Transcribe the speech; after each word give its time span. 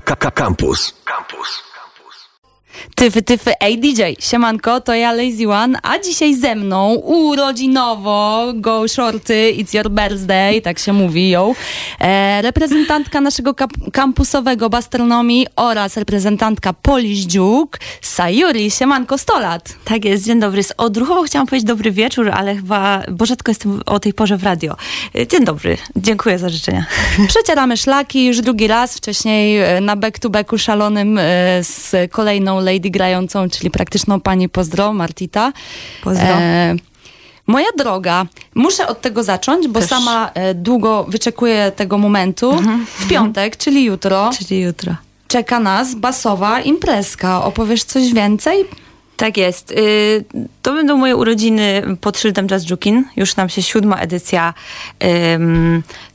Campus. 0.00 0.92
Campus. 1.04 1.62
Tyfy, 2.94 3.22
tyfy, 3.22 3.52
ej 3.60 3.78
DJ, 3.78 4.02
siemanko, 4.20 4.80
to 4.80 4.94
ja 4.94 5.12
Lazy 5.12 5.48
One, 5.48 5.78
a 5.82 5.98
dzisiaj 5.98 6.34
ze 6.34 6.54
mną 6.54 6.94
urodzinowo, 6.94 8.52
go 8.54 8.88
shorty, 8.88 9.54
it's 9.56 9.74
your 9.74 9.90
birthday, 9.90 10.62
tak 10.62 10.78
się 10.78 10.92
mówi, 10.92 11.30
ją, 11.30 11.54
e, 12.00 12.42
reprezentantka 12.42 13.20
naszego 13.20 13.54
kampusowego 13.92 14.70
bastronomii 14.70 15.46
oraz 15.56 15.96
reprezentantka 15.96 16.72
Polish 16.72 17.20
Dziuk, 17.20 17.78
Sayuri, 18.00 18.70
siemanko, 18.70 19.18
100 19.18 19.38
lat. 19.38 19.74
Tak 19.84 20.04
jest, 20.04 20.26
dzień 20.26 20.40
dobry. 20.40 20.62
Z 20.62 20.72
odruchowo 20.76 21.22
chciałam 21.22 21.46
powiedzieć 21.46 21.68
dobry 21.68 21.90
wieczór, 21.90 22.30
ale 22.30 22.56
chyba, 22.56 23.02
bo 23.10 23.26
rzadko 23.26 23.50
jestem 23.50 23.82
o 23.86 24.00
tej 24.00 24.12
porze 24.12 24.36
w 24.36 24.42
radio. 24.42 24.76
Y, 25.16 25.26
Dzień 25.26 25.44
dobry, 25.44 25.76
dziękuję 25.96 26.38
za 26.38 26.48
życzenia. 26.48 26.86
Przecieramy 27.28 27.76
szlaki 27.76 28.26
już 28.26 28.40
drugi 28.40 28.66
raz, 28.66 28.96
wcześniej 28.96 29.58
e, 29.58 29.80
na 29.80 29.96
back-to-backu 29.96 30.58
szalonym 30.58 31.18
e, 31.18 31.22
z 31.64 31.96
kolejną 32.10 32.60
lady 32.72 32.90
grającą, 32.90 33.50
czyli 33.50 33.70
praktyczną 33.70 34.20
pani 34.20 34.48
Pozdro, 34.48 34.92
Martita. 34.92 35.52
Pozdro. 36.04 36.26
E, 36.28 36.74
moja 37.46 37.66
droga, 37.78 38.26
muszę 38.54 38.86
od 38.86 39.00
tego 39.00 39.22
zacząć, 39.22 39.68
bo 39.68 39.80
Też. 39.80 39.88
sama 39.88 40.30
e, 40.34 40.54
długo 40.54 41.04
wyczekuję 41.08 41.72
tego 41.76 41.98
momentu. 41.98 42.52
W 42.98 43.08
piątek, 43.08 43.56
czyli 43.56 43.84
jutro, 43.84 44.30
Czyli 44.38 44.60
jutro. 44.60 44.94
czeka 45.28 45.60
nas 45.60 45.94
basowa 45.94 46.60
imprezka. 46.60 47.44
Opowiesz 47.44 47.84
coś 47.84 48.12
więcej? 48.12 48.64
Tak 49.18 49.36
jest. 49.36 49.70
Y, 49.70 50.24
To 50.62 50.72
będą 50.72 50.96
moje 50.96 51.16
urodziny 51.16 51.82
pod 52.00 52.18
szyldem 52.18 52.46
Jazz 52.48 52.70
Jukin. 52.70 53.04
Już 53.16 53.36
nam 53.36 53.48
się 53.48 53.62
siódma 53.62 53.96
edycja 53.96 54.54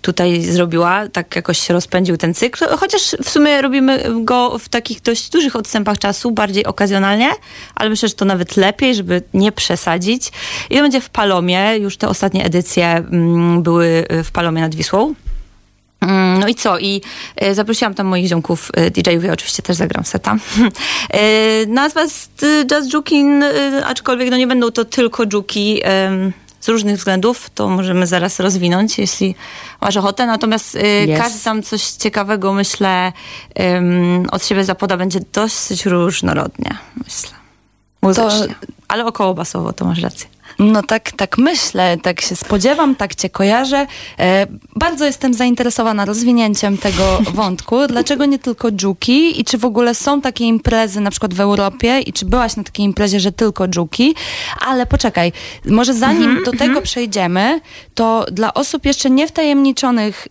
tutaj 0.02 0.42
zrobiła. 0.42 1.08
Tak 1.08 1.36
jakoś 1.36 1.60
się 1.60 1.74
rozpędził 1.74 2.18
ten 2.18 2.34
cykl. 2.34 2.66
Chociaż 2.78 3.16
w 3.24 3.30
sumie 3.30 3.62
robimy 3.62 4.04
go 4.24 4.60
w 4.60 4.70
takich 4.70 5.02
dość 5.02 5.30
dużych 5.30 5.56
odstępach 5.56 5.98
czasu, 5.98 6.32
bardziej 6.32 6.66
okazjonalnie, 6.66 7.30
ale 7.76 7.90
myślę, 7.90 8.10
że 8.10 8.16
to 8.16 8.26
nawet 8.26 8.58
lepiej, 8.58 8.96
żeby 8.96 9.22
nie 9.34 9.52
przesadzić. 9.52 10.32
I 10.70 10.76
to 10.76 10.82
będzie 10.82 11.02
w 11.02 11.10
Palomie. 11.10 11.78
Już 11.78 11.98
te 11.98 12.08
ostatnie 12.10 12.46
edycje 12.46 13.04
były 13.60 14.06
w 14.24 14.32
Palomie 14.32 14.62
nad 14.62 14.76
Wisłą. 14.76 15.14
Mm, 16.04 16.40
No 16.40 16.48
i 16.48 16.56
co? 16.56 16.80
I 16.80 17.02
e, 17.36 17.56
zaprosiłam 17.56 17.94
tam 17.94 18.08
moich 18.08 18.28
ziomków 18.28 18.72
e, 18.74 18.92
DJ-ów, 18.92 19.24
ja 19.24 19.34
oczywiście 19.34 19.64
też 19.64 19.78
zagram 19.78 20.06
seta. 20.06 20.36
E, 21.10 21.66
nazwa 21.66 22.02
jest 22.02 22.46
Jazz 22.66 22.94
Jukin, 22.94 23.44
aczkolwiek 23.86 24.30
no 24.32 24.38
nie 24.38 24.48
będą 24.48 24.72
to 24.72 24.86
tylko 24.86 25.24
juki 25.34 25.82
z 26.60 26.68
różnych 26.70 26.98
względów, 26.98 27.50
to 27.56 27.68
możemy 27.70 28.08
zaraz 28.08 28.40
rozwinąć, 28.40 28.98
jeśli 28.98 29.36
masz 29.82 29.98
ochotę. 29.98 30.26
Natomiast 30.26 30.76
Yes. 30.76 31.18
każdy 31.20 31.40
tam 31.44 31.64
coś 31.64 31.84
ciekawego, 31.84 32.54
myślę, 32.54 33.12
od 34.32 34.46
siebie 34.46 34.64
zapoda, 34.64 34.98
będzie 34.98 35.20
dosyć 35.34 35.86
różnorodnie, 35.86 36.78
myślę. 36.98 37.30
Muzycznie. 38.02 38.56
Ale 38.88 39.06
około 39.06 39.34
basowo, 39.34 39.74
to 39.74 39.86
masz 39.86 40.02
rację. 40.02 40.28
No 40.60 40.84
tak, 40.84 41.12
tak 41.12 41.38
myślę, 41.38 41.98
tak 41.98 42.22
się 42.22 42.36
spodziewam, 42.36 42.96
tak 42.96 43.16
cię 43.16 43.30
kojarzę. 43.30 43.88
E, 44.20 44.48
bardzo 44.76 45.06
jestem 45.06 45.34
zainteresowana 45.34 46.06
rozwinięciem 46.06 46.78
tego 46.78 47.20
wątku. 47.34 47.88
Dlaczego 47.88 48.26
nie 48.26 48.40
tylko 48.40 48.72
dżuki 48.72 49.42
i 49.42 49.46
czy 49.46 49.58
w 49.58 49.66
ogóle 49.66 49.96
są 49.96 50.22
takie 50.22 50.46
imprezy 50.46 51.02
na 51.02 51.12
przykład 51.12 51.34
w 51.34 51.40
Europie 51.40 52.00
i 52.00 52.14
czy 52.14 52.26
byłaś 52.26 52.56
na 52.56 52.64
takiej 52.64 52.86
imprezie, 52.86 53.20
że 53.20 53.32
tylko 53.32 53.68
dżuki? 53.68 54.16
Ale 54.66 54.86
poczekaj, 54.86 55.32
może 55.66 55.94
zanim 55.94 56.44
do 56.46 56.52
tego 56.52 56.82
przejdziemy, 56.82 57.62
to 57.96 58.26
dla 58.32 58.54
osób 58.54 58.86
jeszcze 58.86 59.10
niewtajemniczonych 59.10 60.28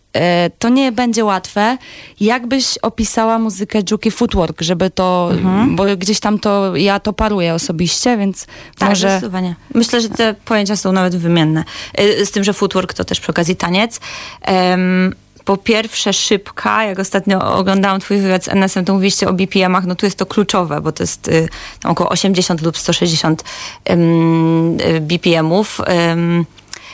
to 0.59 0.69
nie 0.69 0.91
będzie 0.91 1.25
łatwe. 1.25 1.77
Jakbyś 2.19 2.77
opisała 2.77 3.39
muzykę 3.39 3.83
dżuki 3.83 4.11
footwork, 4.11 4.61
żeby 4.61 4.89
to, 4.89 5.29
bo 5.69 5.83
gdzieś 5.97 6.19
tam 6.19 6.39
to, 6.39 6.75
ja 6.75 6.99
to 6.99 7.13
paruję 7.13 7.53
osobiście, 7.53 8.17
więc 8.17 8.45
Tak, 8.77 8.89
może... 8.89 9.09
zdecydowanie. 9.09 9.55
Myślę, 9.73 10.01
że 10.01 10.09
te 10.09 10.35
pojęcia 10.45 10.75
są 10.75 10.91
nawet 10.91 11.15
wymienne. 11.15 11.63
Y, 11.99 12.25
Z 12.25 12.31
tym, 12.31 12.43
że 12.43 12.53
footwork 12.53 12.93
to 12.93 13.03
też 13.03 13.19
przy 13.19 13.29
okazji 13.29 13.55
taniec. 13.55 13.99
Em, 14.41 15.15
po 15.45 15.57
pierwsze 15.57 16.13
szybka, 16.13 16.83
jak 16.83 16.99
ostatnio 16.99 17.55
oglądałam 17.55 17.99
twój 17.99 18.17
wywiad 18.17 18.43
z 18.43 18.47
NS-em, 18.47 18.85
to 18.85 18.93
mówiliście 18.93 19.29
o 19.29 19.33
BPM-ach, 19.33 19.85
no 19.85 19.95
tu 19.95 20.05
jest 20.05 20.17
to 20.17 20.25
kluczowe, 20.25 20.81
bo 20.81 20.91
to 20.91 21.03
jest 21.03 21.27
y, 21.27 21.49
około 21.83 22.09
80 22.09 22.61
lub 22.61 22.77
160 22.77 23.43
em, 23.85 24.79
y, 24.81 25.01
BPM-ów. 25.01 25.81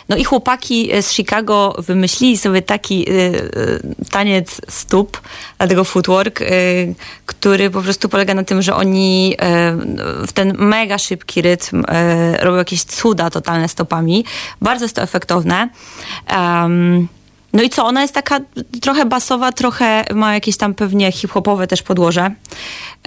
No 0.10 0.16
i 0.16 0.24
chłopaki 0.24 0.90
z 1.02 1.12
Chicago 1.12 1.76
wymyślili 1.78 2.38
sobie 2.38 2.62
taki 2.62 3.12
y, 3.12 3.50
taniec 4.12 4.62
stóp, 4.68 5.22
dlatego 5.58 5.84
footwork, 5.84 6.42
y, 6.42 6.96
który 7.26 7.70
po 7.70 7.82
prostu 7.82 8.10
polega 8.10 8.34
na 8.34 8.44
tym, 8.44 8.62
że 8.62 8.76
oni 8.76 9.36
y, 10.24 10.28
w 10.28 10.34
ten 10.34 10.54
mega 10.58 10.98
szybki 10.98 11.42
rytm 11.42 11.84
robią 12.40 12.58
jakieś 12.58 12.84
cuda 12.84 13.30
totalne 13.30 13.68
stopami. 13.68 14.26
Bardzo 14.62 14.86
jest 14.86 14.96
to 14.96 15.02
efektowne. 15.02 15.70
Em, 16.28 17.08
no 17.54 17.64
i 17.64 17.70
co, 17.70 17.86
ona 17.86 18.02
jest 18.02 18.14
taka 18.14 18.40
trochę 18.82 19.06
basowa, 19.06 19.52
trochę 19.52 20.06
ma 20.16 20.34
jakieś 20.34 20.58
tam 20.58 20.74
pewnie 20.74 21.12
hip-hopowe 21.12 21.68
też 21.68 21.82
podłoże. 21.84 22.32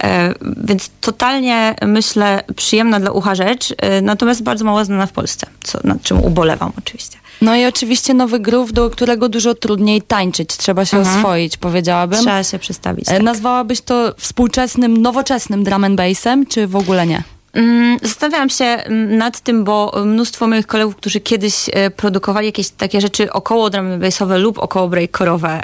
E, 0.03 0.33
więc 0.63 0.89
totalnie, 1.01 1.75
myślę, 1.81 2.43
przyjemna 2.55 2.99
dla 2.99 3.11
ucha 3.11 3.35
rzecz, 3.35 3.73
e, 3.77 4.01
natomiast 4.01 4.43
bardzo 4.43 4.65
mało 4.65 4.85
znana 4.85 5.05
w 5.05 5.11
Polsce, 5.11 5.47
co, 5.63 5.79
nad 5.83 6.01
czym 6.01 6.19
ubolewam 6.23 6.71
oczywiście. 6.77 7.17
No 7.41 7.55
i 7.55 7.65
oczywiście 7.65 8.13
nowy 8.13 8.39
groove, 8.39 8.71
do 8.73 8.89
którego 8.89 9.29
dużo 9.29 9.53
trudniej 9.55 10.01
tańczyć. 10.01 10.57
Trzeba 10.57 10.85
się 10.85 10.99
oswoić, 10.99 11.57
powiedziałabym. 11.57 12.19
Trzeba 12.19 12.43
się 12.43 12.59
przestawić. 12.59 13.09
E, 13.09 13.11
Tak. 13.11 13.21
Nazwałabyś 13.23 13.81
to 13.81 14.13
współczesnym, 14.17 14.97
nowoczesnym 14.97 15.63
drum 15.63 15.83
and 15.83 15.95
bassem, 15.95 16.45
czy 16.45 16.67
w 16.67 16.75
ogóle 16.75 17.07
nie? 17.07 17.23
Mm, 17.53 17.99
Zastanawiam 18.01 18.49
się 18.49 18.65
mm, 18.65 19.17
nad 19.17 19.39
tym, 19.39 19.63
bo 19.63 20.01
mnóstwo 20.05 20.47
moich 20.47 20.67
kolegów, 20.67 20.95
którzy 20.95 21.19
kiedyś 21.19 21.69
e, 21.73 21.89
produkowali 21.89 22.45
jakieś 22.45 22.69
takie 22.69 23.01
rzeczy 23.01 23.31
około 23.31 23.69
drum 23.69 23.91
and 23.91 24.01
bassowe 24.01 24.37
lub 24.37 24.59
około 24.59 24.89
breakcore'owe, 24.89 25.61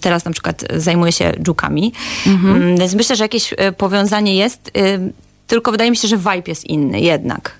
teraz 0.00 0.24
na 0.24 0.30
przykład 0.30 0.64
zajmuje 0.76 1.12
się 1.12 1.32
dżukami. 1.42 1.92
Mm, 2.26 2.76
Więc 2.76 2.94
myślę, 2.94 3.16
że 3.16 3.24
jakieś 3.24 3.54
e, 3.56 3.72
powiązanie 3.72 4.36
jest, 4.36 4.70
ym, 4.94 5.12
tylko 5.46 5.70
wydaje 5.70 5.90
mi 5.90 5.96
się, 5.96 6.08
że 6.08 6.16
vibe 6.16 6.42
jest 6.46 6.64
inny 6.64 7.00
jednak. 7.00 7.52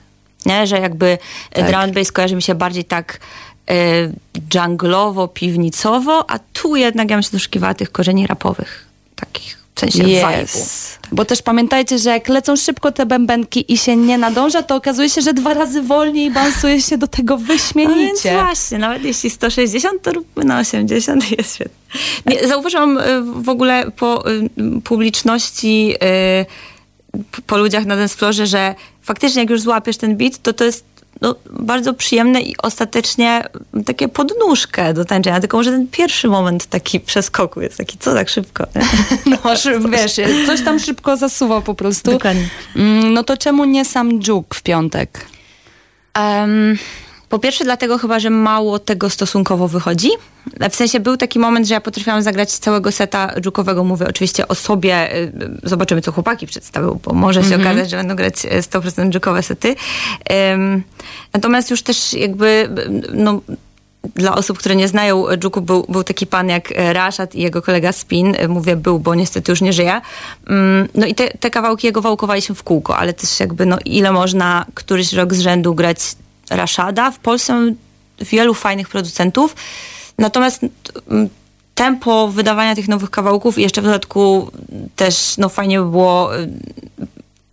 Nie? 0.47 0.67
Że 0.67 0.81
jakby 0.81 1.19
tak. 1.53 1.67
drum 1.67 1.81
and 1.81 1.95
bass 1.95 2.13
kojarzy 2.13 2.37
mi 2.37 2.43
się 2.43 2.55
bardziej 2.55 2.85
tak 2.85 3.21
e, 3.71 3.75
dżunglowo, 4.49 5.29
piwnicowo, 5.29 6.31
a 6.31 6.39
tu 6.53 6.77
jednak 6.77 7.11
ja 7.11 7.17
bym 7.17 7.23
się 7.23 7.31
doszukiwała 7.33 7.75
tych 7.75 7.93
korzeni 7.93 8.27
rapowych. 8.27 8.87
Takich 9.17 9.60
w 9.89 9.93
sensie 9.93 10.05
vibe'u. 10.05 10.99
Bo 11.13 11.25
też 11.25 11.43
pamiętajcie, 11.43 11.99
że 11.99 12.11
jak 12.11 12.29
lecą 12.29 12.57
szybko 12.57 12.93
te 12.93 13.07
bębenki 13.07 13.73
i 13.73 13.79
się 13.79 13.97
nie 13.97 14.19
nadąża, 14.19 14.63
to 14.63 14.77
okazuje 14.77 15.11
się, 15.11 15.21
że 15.21 15.35
dwa 15.35 15.55
razy 15.55 15.83
wolniej 15.83 16.31
bansuje 16.31 16.81
się 16.81 16.99
do 16.99 17.07
tego 17.07 17.37
No 17.37 17.45
więc 17.45 17.63
wyśmienicie. 17.63 18.33
właśnie, 18.33 18.79
nawet 18.79 19.05
jeśli 19.05 19.31
160, 19.31 20.03
to 20.03 20.13
róbmy 20.13 20.45
na 20.45 20.59
80 20.59 21.31
jest 21.39 21.55
świetnie. 21.55 21.75
Nie, 22.27 22.49
zauważyłam 22.49 22.99
y, 22.99 23.03
w 23.23 23.49
ogóle 23.49 23.91
po 23.91 24.31
y, 24.31 24.51
publiczności, 24.85 25.95
y, 27.17 27.41
po 27.47 27.57
ludziach 27.57 27.87
na 27.87 27.97
dancefloorze, 27.97 28.47
że 28.47 28.75
faktycznie 29.03 29.43
jak 29.43 29.51
już 29.51 29.61
złapiesz 29.61 29.97
ten 29.97 30.17
beat, 30.17 30.39
to 30.43 30.53
to 30.53 30.65
jest 30.65 30.85
no, 31.21 31.35
bardzo 31.51 31.95
przyjemne 31.95 32.41
i 32.41 32.55
ostatecznie 32.63 33.43
takie 33.87 34.09
podnóżkę 34.09 34.95
do 34.95 35.05
tańczenia. 35.05 35.41
Tylko 35.41 35.57
może 35.57 35.71
ten 35.71 35.89
pierwszy 35.89 36.29
moment 36.29 36.67
taki 36.67 37.01
przeskoku 37.01 37.61
jest 37.61 37.77
taki, 37.77 37.99
co 37.99 38.15
tak 38.15 38.29
szybko. 38.29 38.67
nie? 38.77 38.83
No, 39.45 39.57
szy- 39.57 39.81
wiesz, 39.91 40.13
coś 40.47 40.63
tam 40.65 40.79
szybko 40.81 41.17
zasuwa 41.17 41.61
po 41.61 41.75
prostu. 41.75 42.11
Dokładnie. 42.11 42.49
Mm, 42.77 43.13
No 43.13 43.25
to 43.25 43.37
czemu 43.37 43.65
nie 43.65 43.85
sam 43.85 44.21
dżuk 44.23 44.55
w 44.55 44.63
piątek? 44.63 45.27
Em, 46.15 46.79
po 47.31 47.39
pierwsze 47.39 47.65
dlatego 47.65 47.99
chyba, 47.99 48.21
że 48.21 48.31
mało 48.31 48.79
tego 48.79 49.11
stosunkowo 49.11 49.69
wychodzi. 49.69 50.09
W 50.71 50.77
sensie 50.77 51.01
był 51.01 51.17
taki 51.17 51.39
moment, 51.39 51.67
że 51.67 51.75
ja 51.75 51.81
potrafiłam 51.81 52.23
zagrać 52.23 52.51
całego 52.51 52.93
seta 52.93 53.35
dżukowego. 53.41 53.85
Mówię 53.85 54.07
oczywiście 54.09 54.49
o 54.49 54.55
sobie. 54.55 55.17
y, 55.17 55.33
Zobaczymy, 55.63 56.01
co 56.01 56.13
chłopaki 56.13 56.47
przedstawią, 56.47 57.01
bo 57.05 57.13
może 57.13 57.45
się 57.45 57.57
okazać, 57.57 57.91
że 57.91 57.97
będą 57.97 58.15
grać 58.17 58.45
y, 58.45 58.49
100% 58.63 59.11
dżukowe 59.11 59.43
sety. 59.43 59.75
Em, 60.25 60.83
Natomiast 61.33 61.71
już 61.71 61.83
też 61.83 62.13
jakby 62.13 62.47
y, 62.47 62.91
no, 63.15 63.41
dla 64.15 64.35
osób, 64.35 64.59
które 64.59 64.77
nie 64.77 64.89
znają 64.89 65.25
Dżuku, 65.37 65.61
był, 65.61 65.87
był 65.89 66.05
taki 66.05 66.27
pan 66.27 66.49
jak 66.49 66.73
Rashad 66.93 67.35
i 67.35 67.41
jego 67.43 67.63
kolega 67.63 67.93
Spin. 67.93 68.37
Mówię 68.49 68.77
był, 68.77 68.99
bo 68.99 69.15
niestety 69.15 69.53
już 69.53 69.61
nie 69.61 69.73
żyje. 69.73 70.01
Mm, 70.47 70.89
No 70.95 71.07
i 71.07 71.15
te, 71.15 71.29
te 71.29 71.51
kawałki 71.51 71.87
jego 71.87 72.01
wałkowaliśmy 72.01 72.55
w 72.55 72.63
kółko, 72.63 72.97
ale 72.97 73.13
też 73.13 73.41
jakby 73.41 73.67
no 73.67 73.79
ile 73.85 74.13
można 74.13 74.67
któryś 74.75 75.13
rok 75.13 75.35
z 75.35 75.41
rzędu 75.41 75.75
grać 75.75 75.99
Rashada. 76.51 77.11
W 77.11 77.19
Polsce 77.19 77.75
wielu 78.21 78.55
fajnych 78.55 78.89
producentów. 78.89 79.57
Natomiast 80.19 80.61
mm, 81.11 81.29
tempo 81.75 82.29
wydawania 82.29 82.75
tych 82.75 82.89
nowych 82.89 83.11
kawałków 83.11 83.59
i 83.59 83.63
jeszcze 83.63 83.81
w 83.81 83.85
dodatku 83.85 84.51
też 84.97 85.35
no 85.39 85.49
fajnie 85.49 85.81
by 85.81 85.91
było 85.91 86.39
y, 86.39 86.49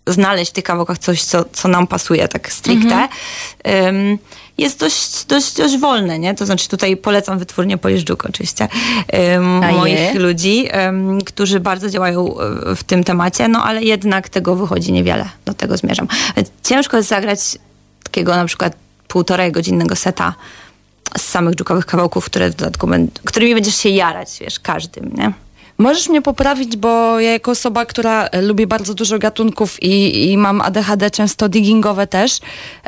znaleźć 0.08 0.52
w 0.52 0.54
tych 0.54 0.64
kawałkach 0.64 0.98
coś, 0.98 1.24
co, 1.24 1.46
co 1.52 1.68
nam 1.68 1.88
pasuje 1.88 2.28
tak 2.28 2.52
stricte. 2.52 3.08
Ym, 3.88 4.18
jest 4.58 4.80
dość, 4.80 5.26
dość, 5.26 5.54
dość 5.54 5.78
wolne, 5.78 6.20
nie? 6.20 6.36
To 6.36 6.46
znaczy 6.46 6.70
tutaj 6.70 6.98
polecam 6.98 7.40
wytwórnię 7.40 7.78
Poliszczuk 7.78 8.26
oczywiście, 8.26 8.68
A 9.64 9.72
moich 9.72 10.16
ludzi, 10.16 10.68
ym, 10.88 11.22
którzy 11.22 11.60
bardzo 11.60 11.90
działają 11.90 12.36
y, 12.72 12.76
w 12.76 12.84
tym 12.84 13.04
temacie, 13.04 13.48
no 13.48 13.64
ale 13.64 13.84
jednak 13.84 14.30
tego 14.30 14.56
wychodzi 14.56 14.92
niewiele, 14.92 15.30
do 15.46 15.54
tego 15.54 15.78
zmierzam. 15.78 16.08
Ciężko 16.64 16.98
jest 16.98 17.10
zagrać 17.10 17.40
takiego 18.04 18.36
na 18.36 18.46
przykład 18.46 18.87
półtorej 19.08 19.52
godzinnego 19.52 19.96
seta 19.96 20.34
z 21.18 21.22
samych 21.22 21.56
dżukowych 21.56 21.86
kawałków, 21.86 22.26
które 22.26 22.50
w 22.50 22.56
dodatku 22.56 22.88
którymi 23.26 23.54
będziesz 23.54 23.76
się 23.76 23.90
jarać, 23.90 24.38
wiesz, 24.42 24.60
każdym, 24.60 25.12
nie? 25.18 25.34
Możesz 25.78 26.10
mnie 26.10 26.22
poprawić, 26.22 26.78
bo 26.78 27.20
ja 27.20 27.32
jako 27.32 27.52
osoba, 27.52 27.86
która 27.86 28.26
e, 28.26 28.42
lubi 28.42 28.68
bardzo 28.68 28.94
dużo 28.94 29.20
gatunków 29.20 29.84
i, 29.84 30.24
i 30.32 30.38
mam 30.38 30.62
ADHD 30.62 31.12
często 31.12 31.50
diggingowe 31.50 32.08
też, 32.08 32.40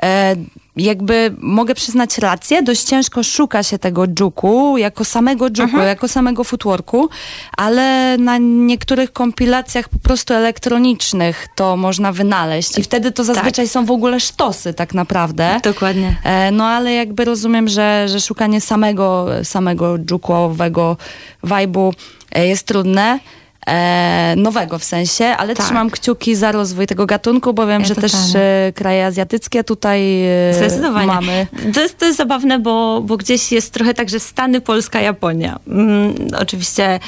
e, 0.04 0.36
jakby 0.76 1.36
mogę 1.38 1.76
przyznać 1.76 2.18
rację, 2.18 2.64
dość 2.64 2.84
ciężko 2.84 3.24
szuka 3.24 3.64
się 3.64 3.80
tego 3.80 4.08
dżuku, 4.08 4.78
jako 4.78 5.06
samego 5.06 5.50
dżuku, 5.50 5.78
jako 5.78 6.08
samego 6.08 6.44
footworku, 6.44 7.10
ale 7.58 8.18
na 8.18 8.38
niektórych 8.38 9.14
kompilacjach 9.14 9.90
po 9.90 10.00
prostu 10.00 10.34
elektronicznych 10.34 11.48
to 11.56 11.78
można 11.78 12.12
wynaleźć 12.12 12.78
i 12.78 12.84
wtedy 12.84 13.12
to 13.12 13.24
zazwyczaj 13.24 13.68
są 13.68 13.86
w 13.86 13.92
ogóle 13.92 14.20
sztosy 14.20 14.74
tak 14.74 14.94
naprawdę. 14.94 15.60
Dokładnie. 15.64 16.16
E, 16.24 16.52
No 16.52 16.66
ale 16.66 16.94
jakby 16.94 17.26
rozumiem, 17.26 17.68
że, 17.68 18.08
że 18.08 18.20
szukanie 18.20 18.62
samego, 18.62 19.28
samego 19.44 19.98
dżukowego 20.00 20.98
e, 21.44 21.92
jest 22.36 22.68
trudne. 22.68 23.20
E, 23.68 24.34
nowego 24.38 24.80
w 24.80 24.84
sensie, 24.84 25.26
ale 25.26 25.56
Tak. 25.56 25.66
trzymam 25.66 25.90
kciuki 25.90 26.36
za 26.36 26.52
rozwój 26.52 26.88
tego 26.88 27.06
gatunku, 27.06 27.54
bo 27.54 27.68
wiem, 27.68 27.82
Ja 27.82 27.88
że 27.88 27.96
też 27.96 28.12
e, 28.36 28.74
kraje 28.76 29.06
azjatyckie 29.06 29.64
tutaj 29.64 30.26
e, 30.26 30.54
Zdecydowanie. 30.54 31.08
mamy. 31.08 31.48
To 31.74 31.82
jest, 31.82 31.98
to 31.98 32.06
jest 32.06 32.18
zabawne, 32.18 32.60
bo, 32.60 33.02
bo 33.02 33.18
gdzieś 33.18 33.52
jest 33.52 33.74
trochę 33.74 33.94
tak, 33.94 34.10
że 34.10 34.20
Stany, 34.20 34.62
Polska, 34.62 35.02
Japonia. 35.02 35.60
Mm, 35.68 36.16
oczywiście 36.38 37.00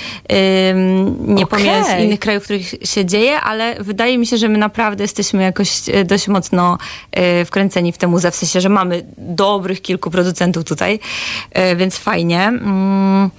ym, 0.71 1.35
nie 1.35 1.44
Okej. 1.44 1.47
pomijając 1.47 1.88
innych 2.03 2.19
krajów, 2.19 2.44
w 2.44 2.45
których 2.45 2.73
się 2.83 3.06
dzieje, 3.06 3.41
ale 3.41 3.75
wydaje 3.79 4.18
mi 4.18 4.27
się, 4.27 4.38
że 4.38 4.50
my 4.50 4.57
naprawdę 4.57 5.03
jesteśmy 5.03 5.44
jakoś 5.44 5.89
e, 5.89 6.03
dość 6.03 6.27
mocno 6.27 6.77
e, 7.12 7.45
wkręceni 7.45 7.91
w 7.91 7.97
tę 7.97 8.07
muzę, 8.07 8.31
w 8.31 8.35
sensie, 8.35 8.62
że 8.62 8.69
mamy 8.69 9.06
dobrych 9.18 9.81
kilku 9.81 10.12
producentów 10.12 10.63
tutaj, 10.63 11.00
e, 11.51 11.75
więc 11.75 11.97
fajnie. 11.97 12.41
Mm, 12.44 13.29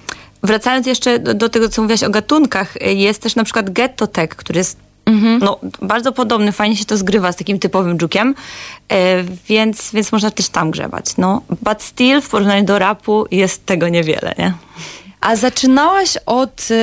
Wracając 0.43 0.87
jeszcze 0.87 1.19
do, 1.19 1.33
do 1.33 1.49
tego, 1.49 1.69
co 1.69 1.81
mówiłaś 1.81 2.03
o 2.03 2.09
gatunkach, 2.09 2.73
jest 2.81 3.21
też 3.21 3.35
na 3.35 3.43
przykład 3.43 3.69
Ghetto 3.69 4.07
Tech, 4.07 4.29
który 4.29 4.57
jest 4.57 4.77
no, 5.39 5.59
bardzo 5.81 6.11
podobny, 6.11 6.51
fajnie 6.51 6.75
się 6.75 6.85
to 6.85 6.97
zgrywa 6.97 7.31
z 7.31 7.35
takim 7.35 7.59
typowym 7.59 7.97
dżukiem, 7.97 8.35
e, 8.89 9.23
więc, 9.47 9.91
więc 9.91 10.11
można 10.11 10.31
też 10.31 10.49
tam 10.49 10.71
grzebać. 10.71 11.17
No. 11.17 11.41
But 11.49 11.83
still 11.83 12.21
w 12.21 12.29
porównaniu 12.29 12.65
do 12.65 12.79
rapu 12.79 13.25
jest 13.31 13.65
tego 13.65 13.89
niewiele, 13.89 14.35
nie? 14.39 14.53
A 15.23 15.35
zaczynałaś 15.35 16.17
od, 16.25 16.67
e, 16.71 16.75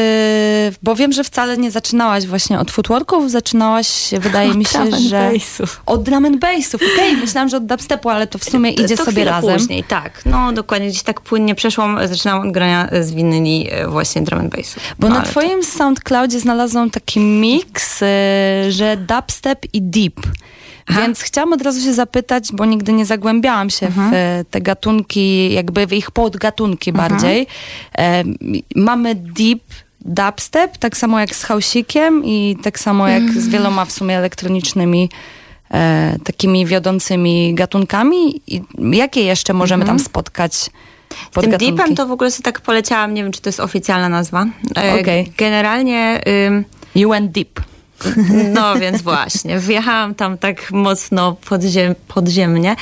bo 0.83 0.95
wiem, 0.95 1.13
że 1.13 1.25
wcale 1.25 1.57
nie 1.59 1.71
zaczynałaś 1.71 2.27
właśnie 2.27 2.59
od 2.59 2.71
footworków, 2.71 3.31
zaczynałaś, 3.31 4.11
wydaje 4.21 4.55
mi 4.55 4.65
się, 4.65 4.91
że 5.09 5.31
bassów. 5.33 5.83
od 5.87 6.03
drum 6.03 6.25
and 6.25 6.37
bassów. 6.39 6.81
Okej, 6.95 7.17
myślałam, 7.17 7.49
że 7.49 7.57
od 7.57 7.67
dubstepu, 7.67 8.09
ale 8.11 8.27
to 8.27 8.39
w 8.39 8.45
sumie 8.45 8.71
idzie 8.71 8.97
to 8.97 9.05
sobie 9.05 9.25
razem. 9.25 9.59
później, 9.59 9.85
tak. 9.85 10.23
No 10.27 10.53
dokładnie, 10.53 10.89
gdzieś 10.89 11.03
tak 11.03 11.21
płynnie 11.21 11.55
przeszłam, 11.55 12.09
zaczynałam 12.09 12.47
od 12.49 12.55
grania 12.55 12.89
z 13.01 13.11
winyli 13.13 13.69
e, 13.71 13.89
właśnie 13.89 14.23
drum 14.23 14.41
and 14.41 14.57
bassów. 14.57 14.83
Bo 14.99 15.09
no, 15.09 15.15
na 15.15 15.21
ale 15.21 15.27
to- 15.27 15.31
twoim 15.41 15.65
SoundCloudzie 15.65 16.41
znalazłam 16.41 16.91
taki 16.91 17.21
miks, 17.21 18.03
y, 18.03 18.07
że 18.69 18.97
dubstep 18.97 19.59
i 19.73 19.83
deep. 19.83 20.15
Więc 20.97 21.21
chciałam 21.23 21.53
od 21.53 21.63
razu 21.63 21.81
się 21.85 21.93
zapytać, 21.95 22.45
bo 22.53 22.65
nigdy 22.65 22.93
nie 22.93 23.07
zagłębiałam 23.07 23.71
się 23.71 23.87
Mhm. 23.87 24.11
w 24.11 24.15
e, 24.15 24.45
te 24.51 24.61
gatunki, 24.61 25.53
jakby 25.53 25.87
w 25.87 25.93
ich 25.93 26.11
podgatunki 26.11 26.91
Mhm. 26.91 27.09
bardziej. 27.11 27.47
E, 27.99 28.25
mamy 28.77 29.15
deep 29.15 29.61
dubstep, 30.01 30.79
tak 30.79 30.97
samo 30.97 31.21
jak 31.21 31.35
z 31.37 31.45
hausikiem 31.45 32.25
i 32.25 32.57
tak 32.63 32.79
samo 32.81 33.09
jak 33.09 33.23
Mhm. 33.23 33.41
z 33.41 33.49
wieloma 33.49 33.85
w 33.85 33.93
sumie 33.93 34.17
elektronicznymi 34.17 35.09
e, 35.71 36.17
takimi 36.25 36.67
wiodącymi 36.67 37.55
gatunkami. 37.55 38.41
I 38.47 38.63
jakie 38.93 39.23
jeszcze 39.23 39.53
możemy 39.53 39.85
tam 39.85 39.99
spotkać 39.99 40.71
Mhm. 41.37 41.59
Tym 41.59 41.59
deepem 41.77 41.95
to 41.97 42.07
w 42.07 42.11
ogóle 42.13 42.31
sobie 42.31 42.43
tak 42.45 42.61
poleciałam, 42.61 43.15
nie 43.15 43.23
wiem, 43.23 43.33
czy 43.33 43.41
to 43.41 43.49
jest 43.49 43.61
oficjalna 43.61 44.09
nazwa. 44.09 44.47
E, 44.77 45.01
Okej. 45.01 45.33
Generalnie... 45.37 46.21
You 46.95 47.11
went 47.11 47.31
deep. 47.33 47.61
No 48.55 48.75
więc 48.77 49.03
właśnie, 49.03 49.59
wjechałam 49.59 50.15
tam 50.15 50.39
tak 50.39 50.71
mocno 50.71 51.37
podziem, 51.49 51.95
podziemnie 52.09 52.77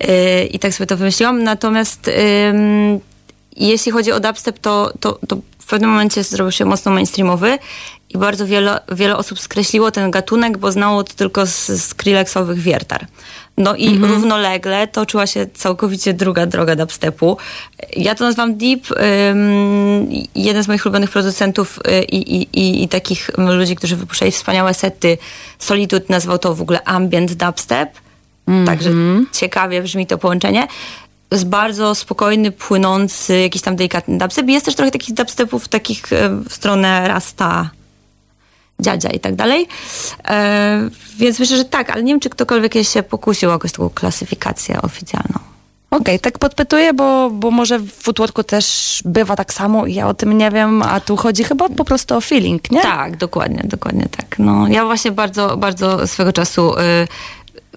yy, 0.00 0.44
i 0.44 0.58
tak 0.58 0.74
sobie 0.74 0.86
to 0.86 0.96
wymyśliłam. 0.96 1.42
Natomiast 1.42 2.08
ym, 2.08 3.00
jeśli 3.56 3.92
chodzi 3.92 4.12
o 4.12 4.20
dubstep, 4.20 4.58
to, 4.58 4.92
to, 5.00 5.18
to 5.28 5.36
w 5.64 5.66
pewnym 5.66 5.90
momencie 5.90 6.22
zrobił 6.22 6.52
się 6.52 6.64
mocno 6.64 6.92
mainstreamowy 6.92 7.58
i 8.10 8.18
bardzo 8.18 8.46
wiele, 8.46 8.80
wiele 8.92 9.16
osób 9.16 9.40
skreśliło 9.40 9.90
ten 9.90 10.10
gatunek, 10.10 10.58
bo 10.58 10.72
znało 10.72 11.04
to 11.04 11.14
tylko 11.14 11.46
z 11.46 11.82
Skrillexowych 11.82 12.58
wiertar. 12.58 13.06
No 13.58 13.76
i 13.76 13.98
równolegle 13.98 14.88
toczyła 14.88 15.26
się 15.26 15.46
całkowicie 15.54 16.14
druga 16.14 16.46
droga 16.46 16.76
dubstepu. 16.76 17.36
Ja 17.96 18.14
to 18.14 18.24
nazywam 18.24 18.56
Deep. 18.56 18.80
Ym, 19.30 20.08
jeden 20.34 20.64
z 20.64 20.68
moich 20.68 20.86
ulubionych 20.86 21.10
producentów 21.10 21.78
y, 21.78 22.04
i, 22.04 22.36
i, 22.36 22.60
i, 22.60 22.82
i 22.82 22.88
takich 22.88 23.30
ludzi, 23.38 23.76
którzy 23.76 23.96
wypuszczali 23.96 24.32
wspaniałe 24.32 24.74
sety, 24.74 25.18
Solitude 25.58 26.04
nazwał 26.08 26.38
to 26.38 26.54
w 26.54 26.62
ogóle 26.62 26.84
ambient 26.84 27.34
dubstep. 27.34 27.90
Także 28.66 28.90
ciekawie 29.32 29.82
brzmi 29.82 30.06
to 30.06 30.18
połączenie. 30.18 30.66
Jest 31.30 31.46
bardzo 31.46 31.94
spokojny, 31.94 32.52
płynący, 32.52 33.40
jakiś 33.40 33.62
tam 33.62 33.76
delikatny 33.76 34.18
dubstep. 34.18 34.48
Jest 34.48 34.66
też 34.66 34.74
trochę 34.74 34.90
takich 34.90 35.14
dubstepów 35.14 35.68
takich 35.68 36.12
e, 36.12 36.28
w 36.28 36.54
stronę 36.54 37.08
rasta, 37.08 37.70
dziadzia 38.80 39.10
i 39.10 39.20
tak 39.20 39.34
dalej. 39.34 39.68
E, 40.28 40.90
więc 41.16 41.38
myślę, 41.38 41.56
że 41.56 41.64
tak, 41.64 41.90
ale 41.90 42.02
nie 42.02 42.12
wiem, 42.12 42.20
czy 42.20 42.30
ktokolwiek 42.30 42.74
się 42.82 43.02
pokusił 43.02 43.48
o 43.48 43.52
jakąś 43.52 43.72
taką 43.72 43.90
klasyfikację 43.90 44.82
oficjalną. 44.82 45.54
Okej, 45.90 46.20
tak 46.20 46.38
podpytuję, 46.38 46.94
bo, 46.94 47.30
bo 47.30 47.50
może 47.50 47.78
w 47.78 47.92
footworku 47.92 48.42
też 48.44 49.02
bywa 49.04 49.36
tak 49.36 49.52
samo 49.52 49.86
i 49.86 49.94
ja 49.94 50.08
o 50.08 50.14
tym 50.14 50.38
nie 50.38 50.50
wiem, 50.50 50.82
a 50.82 51.00
tu 51.00 51.16
chodzi 51.16 51.44
chyba 51.44 51.68
po 51.68 51.84
prostu 51.84 52.16
o 52.16 52.20
feeling, 52.20 52.70
nie? 52.70 52.82
Tak, 52.82 53.16
dokładnie, 53.16 53.62
dokładnie 53.64 54.06
tak. 54.16 54.38
No, 54.38 54.68
ja 54.68 54.84
właśnie 54.84 55.12
bardzo, 55.12 55.56
bardzo 55.56 56.06
swego 56.06 56.32
czasu 56.32 56.78
y, 56.78 56.82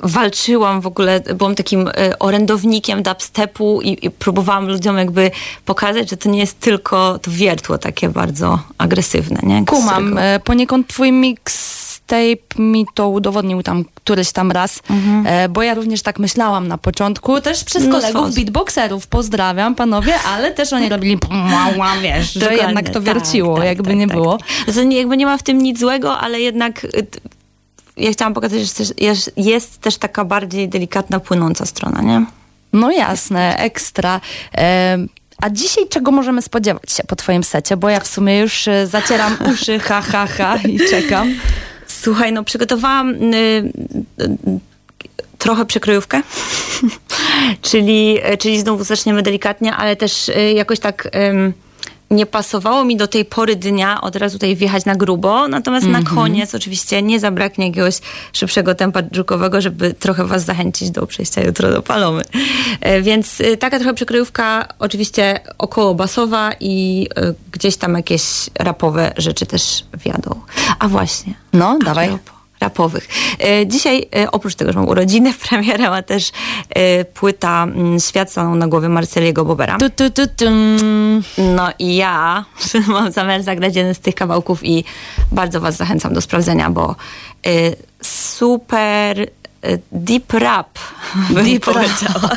walczyłam 0.04 0.82
w 0.82 0.88
ogóle, 0.88 1.20
byłam 1.20 1.56
takim 1.56 1.88
y, 1.88 1.92
orędownikiem 2.20 3.04
dubstepu 3.04 3.82
i, 3.82 4.06
i 4.06 4.10
próbowałam 4.12 4.68
ludziom 4.68 4.98
jakby 4.98 5.32
pokazać, 5.66 6.10
że 6.10 6.18
to 6.18 6.30
nie 6.30 6.40
jest 6.40 6.60
tylko 6.60 7.20
to 7.22 7.32
wiertło 7.32 7.78
takie 7.78 8.10
bardzo 8.10 8.60
agresywne, 8.78 9.40
nie? 9.44 9.66
Kumam. 9.66 10.06
którego- 10.06 10.22
E, 10.22 10.40
Poniekąd 10.40 10.88
twój 10.88 11.12
mixtape 11.12 12.38
mi 12.60 12.86
to 12.94 13.10
udowodnił 13.10 13.64
tam 13.64 13.86
któryś 13.96 14.32
tam 14.32 14.52
raz, 14.52 14.80
e, 15.26 15.50
bo 15.50 15.64
ja 15.64 15.74
również 15.74 16.02
tak 16.02 16.20
myślałam 16.20 16.68
na 16.68 16.78
początku, 16.78 17.42
też 17.42 17.64
przez 17.64 17.84
Mnóstwo 17.84 18.14
kolegów 18.14 18.36
beatboxerów, 18.36 19.08
pozdrawiam 19.08 19.76
panowie, 19.76 20.14
ale 20.28 20.52
też 20.52 20.74
oni 20.74 20.90
robili 20.96 21.18
wiesz, 22.02 22.34
że 22.34 22.40
Dokładnie, 22.40 22.64
jednak 22.64 22.86
to 22.88 22.94
tak, 22.94 23.04
wierciło, 23.04 23.56
tak, 23.58 23.66
jakby 23.66 23.90
tak, 23.90 23.98
nie 23.98 24.08
tak. 24.08 24.18
było. 24.18 24.38
Nie, 24.86 24.98
jakby 24.98 25.18
nie 25.18 25.26
ma 25.26 25.38
w 25.38 25.44
tym 25.44 25.58
nic 25.58 25.80
złego, 25.80 26.18
ale 26.18 26.40
jednak 26.40 26.84
y, 26.84 26.90
ja 27.98 28.12
chciałam 28.12 28.34
pokazać, 28.34 28.62
że 28.62 28.84
jest, 28.98 29.32
jest 29.38 29.82
też 29.82 29.98
taka 29.98 30.26
bardziej 30.26 30.70
delikatna, 30.70 31.20
płynąca 31.20 31.66
strona, 31.66 32.02
nie? 32.02 32.26
No 32.74 32.92
jasne, 32.92 33.58
ekstra. 33.58 34.22
A 35.42 35.50
dzisiaj 35.50 35.88
czego 35.90 36.12
możemy 36.12 36.42
spodziewać 36.42 36.92
się 36.92 37.04
po 37.04 37.16
twoim 37.16 37.44
secie? 37.44 37.78
Bo 37.78 37.90
ja 37.90 38.00
w 38.00 38.08
sumie 38.08 38.40
już 38.40 38.68
e, 38.68 38.88
zacieram 38.88 39.38
uszy, 39.54 39.80
ha, 39.80 40.02
ha, 40.02 40.28
ha 40.28 40.58
i 40.58 40.80
czekam. 40.90 41.34
Słuchaj, 41.88 42.34
no 42.34 42.44
przygotowałam 42.44 43.34
y, 43.34 43.36
y, 44.22 44.38
trochę 45.38 45.66
przekrojówkę, 45.66 46.22
czyli, 47.62 48.18
czyli 48.40 48.60
znowu 48.60 48.84
zaczniemy 48.84 49.22
delikatnie, 49.24 49.76
ale 49.76 49.96
też 49.96 50.30
y, 50.30 50.54
jakoś 50.54 50.80
tak 50.80 51.10
ym, 51.16 51.54
nie 52.12 52.26
pasowało 52.26 52.84
mi 52.84 52.98
do 52.98 53.08
tej 53.08 53.26
pory 53.26 53.56
dnia 53.56 54.02
od 54.02 54.16
razu 54.16 54.36
tutaj 54.36 54.56
wjechać 54.56 54.86
na 54.86 54.96
grubo, 54.96 55.48
natomiast 55.48 55.88
na 55.88 56.04
koniec 56.04 56.56
oczywiście 56.56 57.02
nie 57.02 57.20
zabraknie 57.20 57.68
jakiegoś 57.68 58.00
szybszego 58.34 58.76
tempa 58.76 59.04
dżukowego, 59.04 59.62
żeby 59.62 59.94
trochę 59.94 60.26
was 60.26 60.46
zachęcić 60.46 60.92
do 60.92 61.08
przejścia 61.08 61.42
jutro 61.42 61.72
do 61.72 61.82
Palomy. 61.82 62.24
E, 62.82 63.02
Więc 63.02 63.42
y, 63.42 63.58
taka 63.58 63.80
trochę 63.80 63.94
przekrojówka, 63.94 64.68
oczywiście 64.80 65.40
około 65.58 65.96
basowa 65.96 66.52
i 66.60 67.08
y, 67.18 67.36
gdzieś 67.52 67.78
tam 67.78 67.94
jakieś 67.94 68.24
rapowe 68.60 69.14
rzeczy 69.18 69.46
też 69.46 69.84
wjadą. 69.94 70.42
A 70.80 70.88
właśnie. 70.88 71.34
No, 71.54 71.78
dawaj. 71.86 72.08
propos 72.08 72.37
E, 73.40 73.68
dzisiaj, 73.68 74.08
e, 74.16 74.32
oprócz 74.32 74.56
tego, 74.56 74.74
że 74.74 74.80
mam 74.80 74.88
urodziny, 74.88 75.34
premierę 75.50 75.90
ma 75.90 76.02
też 76.02 76.32
e, 76.70 77.06
płyta 77.06 77.64
mm, 77.64 78.00
Świat 78.00 78.32
stanął 78.32 78.56
na 78.56 78.68
głowie 78.68 78.90
Marceliego 78.90 79.46
Bobera. 79.46 79.78
Tu, 79.78 79.90
tu, 79.90 80.28
tu, 80.28 80.46
no 81.38 81.70
i 81.80 81.96
ja 81.96 82.46
mam 82.88 83.12
zamiar 83.12 83.44
zagrać 83.44 83.76
jeden 83.76 83.96
z 83.96 84.00
tych 84.00 84.16
kawałków 84.16 84.66
i 84.66 84.84
bardzo 85.32 85.62
was 85.62 85.76
zachęcam 85.76 86.14
do 86.14 86.22
sprawdzenia, 86.22 86.70
bo 86.70 86.96
super 88.02 89.28
deep 89.92 90.34
rap. 90.34 90.80
Deep 91.44 91.66
powiedziała. 91.66 92.30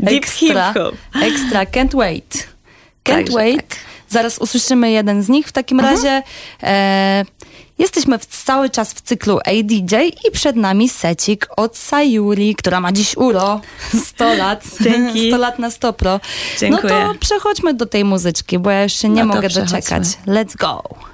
deep 0.00 0.24
ekstra, 0.24 0.72
hip. 0.72 1.22
Ekstra, 1.22 1.64
can't 1.64 1.96
wait. 1.96 2.48
Can't 3.04 3.14
Także 3.14 3.32
wait. 3.32 3.68
Tak. 3.68 3.78
Zaraz 4.08 4.38
usłyszymy 4.38 4.90
jeden 4.90 5.22
z 5.22 5.28
nich. 5.28 5.48
W 5.48 5.52
takim 5.52 5.80
mhm. 5.80 5.96
razie 5.96 6.22
e, 6.62 7.24
Jesteśmy 7.82 8.18
w, 8.18 8.26
cały 8.26 8.70
czas 8.70 8.92
w 8.92 9.00
cyklu 9.00 9.38
ADJ 9.38 9.94
i 10.28 10.30
przed 10.32 10.56
nami 10.56 10.88
secik 10.88 11.48
od 11.56 11.76
Sayuri, 11.76 12.54
która 12.54 12.80
ma 12.80 12.92
dziś 12.92 13.16
uro 13.16 13.60
100 14.04 14.34
lat. 14.42 14.64
Dzięki. 14.80 15.28
100 15.28 15.38
lat 15.38 15.58
na 15.58 15.70
100 15.70 15.92
pro. 15.92 16.20
Dziękuję. 16.58 16.94
No 17.06 17.12
to 17.12 17.18
przechodźmy 17.18 17.74
do 17.74 17.86
tej 17.86 18.04
muzyczki, 18.04 18.58
bo 18.58 18.70
ja 18.70 18.82
jeszcze 18.82 19.08
nie 19.08 19.24
no 19.24 19.34
mogę 19.34 19.48
doczekać. 19.48 20.02
Let's 20.26 20.56
go. 20.56 21.11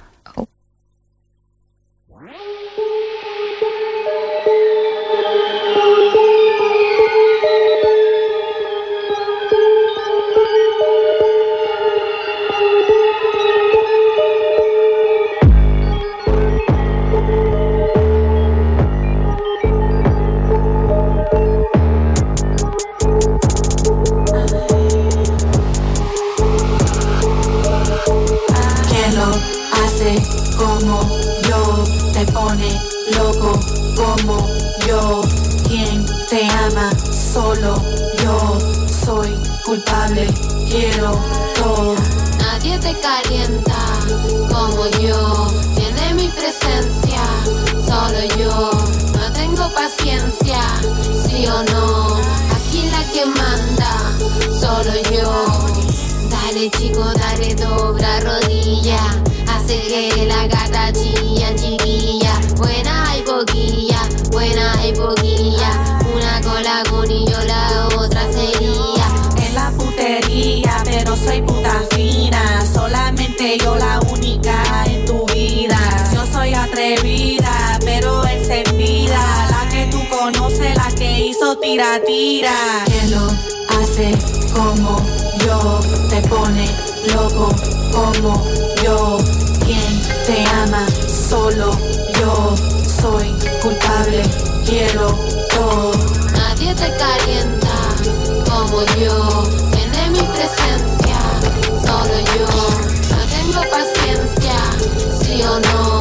culpable, 39.68 40.26
quiero 40.70 41.20
todo. 41.56 41.94
Nadie 42.38 42.78
te 42.78 42.96
calienta 43.00 43.76
como 44.50 44.86
yo, 44.98 45.46
tiene 45.76 46.14
mi 46.14 46.28
presencia, 46.28 47.20
solo 47.86 48.20
yo. 48.38 48.70
No 49.12 49.32
tengo 49.34 49.68
paciencia, 49.74 50.62
sí 51.28 51.46
o 51.46 51.62
no, 51.64 52.16
aquí 52.56 52.88
la 52.90 53.04
que 53.12 53.26
manda, 53.26 53.92
solo 54.58 54.94
yo. 55.12 55.44
Dale 56.30 56.70
chico, 56.70 57.04
dale 57.04 57.54
dobra 57.54 58.20
rodilla, 58.20 59.00
hace 59.48 59.78
que 59.82 60.24
la 60.26 60.46
gata 60.46 60.92
chilla, 60.94 61.54
chiquilla. 61.54 62.40
Buena 62.56 63.04
y 63.18 63.22
boquilla, 63.22 64.00
buena 64.30 64.86
y 64.86 64.92
boquilla. 64.92 65.67
tira, 81.60 82.00
tira. 82.04 82.84
Que 82.86 83.08
lo 83.08 83.26
hace 83.80 84.16
como 84.54 84.96
yo, 85.44 85.80
te 86.08 86.20
pone 86.28 86.66
loco 87.14 87.48
como 87.92 88.44
yo. 88.82 89.18
Quien 89.64 90.02
te 90.26 90.44
ama, 90.62 90.86
solo 91.28 91.70
yo 92.20 92.54
soy 93.00 93.34
culpable, 93.62 94.22
quiero 94.66 95.06
todo. 95.50 95.92
Nadie 96.32 96.74
te 96.74 96.90
calienta 96.96 97.74
como 98.48 98.82
yo, 98.96 99.42
tiene 99.72 100.10
mi 100.10 100.22
presencia, 100.22 101.18
solo 101.84 102.18
yo. 102.36 102.46
No 103.10 103.26
tengo 103.26 103.60
paciencia, 103.70 104.56
sí 105.20 105.42
o 105.42 105.60
no. 105.60 105.97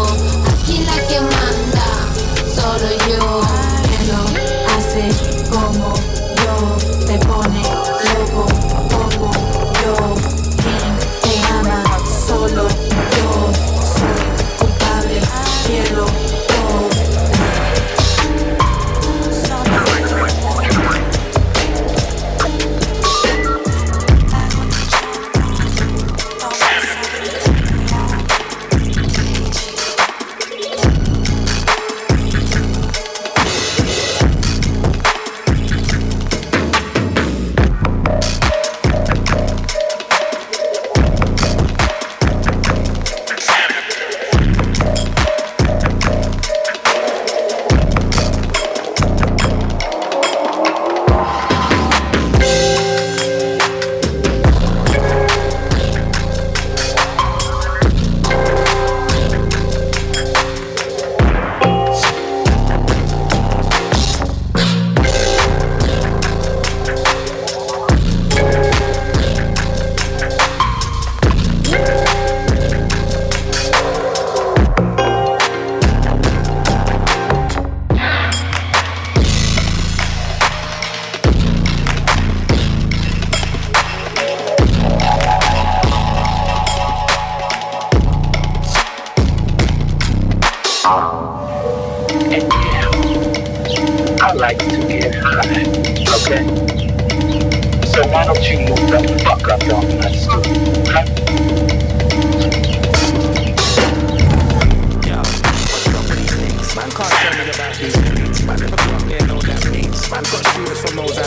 Shooters 110.57 110.81
from 110.81 110.95
those 110.95 111.26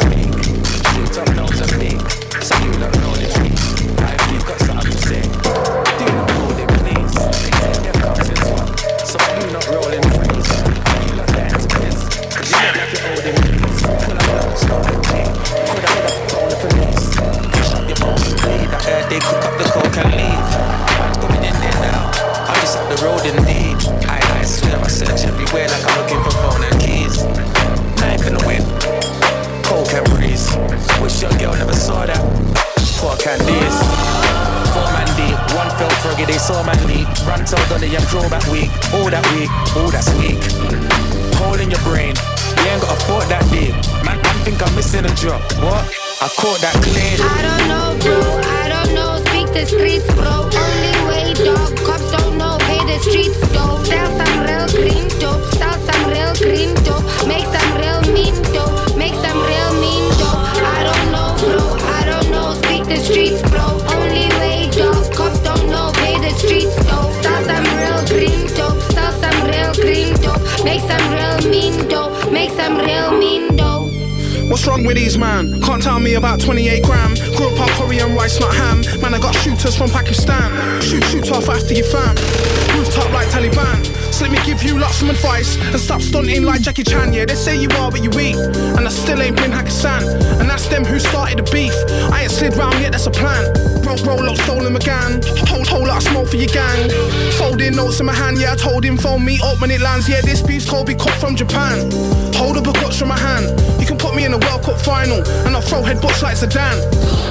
With 74.86 74.96
these 74.96 75.18
man? 75.18 75.60
Can't 75.60 75.82
tell 75.82 76.00
me 76.00 76.14
about 76.14 76.40
28 76.40 76.82
gram. 76.82 77.14
Grew 77.36 77.48
up 77.48 77.60
on 77.60 77.68
Korean 77.70 78.14
rice, 78.14 78.40
not 78.40 78.54
ham. 78.54 78.82
Man, 79.00 79.14
I 79.14 79.18
got 79.18 79.34
shooters 79.34 79.76
from 79.76 79.90
Pakistan. 79.90 80.80
Shoot, 80.80 81.04
shoot 81.04 81.30
off 81.32 81.48
after 81.48 81.74
your 81.74 81.86
fam. 81.86 82.69
Rooftop 82.80 83.12
like 83.12 83.28
Taliban. 83.28 83.84
So 84.10 84.24
let 84.24 84.32
me 84.32 84.38
give 84.46 84.62
you 84.62 84.78
lots 84.78 84.96
some 84.96 85.10
advice 85.10 85.58
and 85.58 85.78
stop 85.78 86.00
stunting 86.00 86.44
like 86.44 86.62
Jackie 86.62 86.82
Chan. 86.82 87.12
Yeah, 87.12 87.26
they 87.26 87.34
say 87.34 87.54
you 87.60 87.68
are 87.76 87.90
what 87.90 88.02
you 88.02 88.08
eat, 88.18 88.36
and 88.36 88.88
I 88.88 88.88
still 88.88 89.20
ain't 89.20 89.36
been 89.36 89.50
Hakkasan. 89.50 90.40
And 90.40 90.48
that's 90.48 90.66
them 90.68 90.86
who 90.86 90.98
started 90.98 91.44
the 91.44 91.50
beef. 91.52 91.74
I 92.10 92.22
ain't 92.22 92.30
slid 92.30 92.56
round 92.56 92.80
yet, 92.80 92.92
that's 92.92 93.06
a 93.06 93.10
plan. 93.10 93.44
Roll, 93.84 93.98
roll 94.08 94.30
up, 94.30 94.36
stolen 94.38 94.72
McGann. 94.72 95.20
Hold, 95.46 95.68
hold 95.68 95.88
lot 95.88 95.98
of 95.98 96.08
smoke 96.08 96.28
for 96.28 96.36
your 96.36 96.48
gang. 96.48 96.88
Folding 97.36 97.76
notes 97.76 98.00
in 98.00 98.06
my 98.06 98.14
hand, 98.14 98.40
yeah, 98.40 98.54
I 98.54 98.56
told 98.56 98.82
him 98.82 98.96
phone 98.96 99.26
me 99.26 99.38
up 99.44 99.60
when 99.60 99.70
it 99.70 99.82
lands. 99.82 100.08
Yeah, 100.08 100.22
this 100.22 100.40
beef's 100.40 100.64
Kobe 100.64 100.94
cut 100.94 101.12
from 101.20 101.36
Japan. 101.36 101.90
Hold 102.32 102.56
up 102.56 102.66
a 102.66 102.72
clutch 102.72 102.98
from 102.98 103.08
my 103.08 103.18
hand. 103.18 103.44
You 103.78 103.86
can 103.86 103.98
put 103.98 104.14
me 104.14 104.24
in 104.24 104.32
a 104.32 104.38
World 104.38 104.62
Cup 104.62 104.80
final, 104.80 105.20
and 105.44 105.54
I'll 105.54 105.60
throw 105.60 105.82
headbutts 105.82 106.22
like 106.22 106.36
Zidane. 106.36 106.80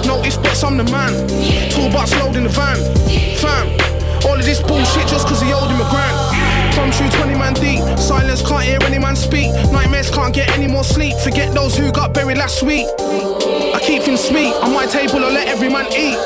Notice, 0.05 0.37
but 0.37 0.63
I'm 0.63 0.77
the 0.77 0.85
man. 0.85 1.13
Toolbox 1.71 2.13
load 2.21 2.35
in 2.35 2.43
the 2.43 2.53
van. 2.53 2.77
Fam, 3.41 3.65
all 4.25 4.37
of 4.37 4.45
this 4.45 4.61
bullshit 4.61 5.07
just 5.07 5.27
cause 5.27 5.41
he 5.41 5.53
owed 5.53 5.69
him 5.69 5.81
a 5.81 5.89
grand. 5.89 6.15
From 6.75 6.91
true 6.91 7.09
20 7.09 7.37
man 7.37 7.53
deep. 7.53 7.81
Silence 7.97 8.41
can't 8.41 8.63
hear 8.63 8.79
any 8.83 8.99
man 8.99 9.15
speak. 9.15 9.51
Nightmares 9.71 10.09
can't 10.09 10.33
get 10.33 10.49
any 10.57 10.67
more 10.67 10.83
sleep. 10.83 11.15
Forget 11.17 11.53
those 11.53 11.77
who 11.77 11.91
got 11.91 12.13
buried 12.13 12.37
last 12.37 12.63
week. 12.63 12.87
I 13.75 13.79
keep 13.81 14.03
things 14.03 14.21
sweet. 14.23 14.53
On 14.63 14.73
my 14.73 14.85
table, 14.85 15.23
I 15.23 15.29
let 15.29 15.47
every 15.47 15.69
man 15.69 15.85
eat. 15.87 16.17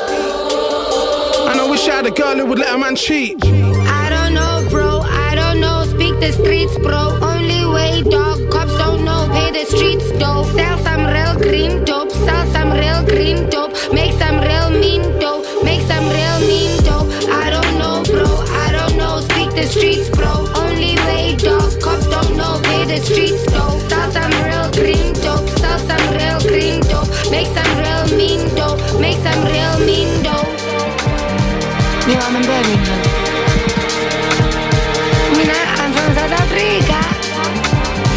And 1.50 1.60
I 1.60 1.66
wish 1.68 1.88
I 1.88 1.96
had 1.96 2.06
a 2.06 2.10
girl 2.10 2.36
who 2.36 2.46
would 2.46 2.58
let 2.58 2.74
a 2.74 2.78
man 2.78 2.96
cheat. 2.96 3.44
I 3.44 4.08
don't 4.10 4.34
know, 4.34 4.66
bro. 4.70 5.00
I 5.00 5.34
don't 5.34 5.60
know. 5.60 5.84
Speak 5.84 6.18
the 6.20 6.32
streets, 6.32 6.76
bro. 6.78 7.18
Only 7.20 7.66
way, 7.74 8.02
dog. 8.02 8.50
Cops 8.50 8.76
don't 8.78 9.04
know. 9.04 9.28
Pay 9.32 9.50
the 9.52 9.64
streets, 9.66 10.10
dough. 10.18 10.44
Sell 10.54 10.78
some 10.78 11.06
real 11.06 11.34
green 11.38 11.84
dope. 11.84 12.10
Sell 12.10 12.46
some 12.52 12.72
real 12.72 13.04
green 13.04 13.48
dope. 13.50 13.72
Make 13.92 14.12
some 14.14 14.40
real 14.40 14.63
Mina, 35.36 35.58
I'm 35.80 35.90
from 35.92 36.10
South 36.16 36.34
Africa. 36.42 36.98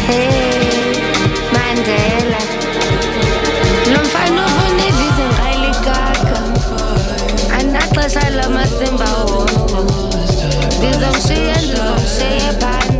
Hey, 0.08 0.94
Mandela. 1.54 2.40
Lo 3.92 4.00
mfana 4.04 4.46
ufuna 4.46 4.84
iviza 4.88 5.24
ngayilikaka. 5.34 6.40
Anaxesha 7.58 8.30
lamasimba 8.30 9.08
wodwa. 9.24 9.82
Ndizomshiya, 10.78 11.56
ndizomshiya 11.56 12.52
phansi. 12.60 12.97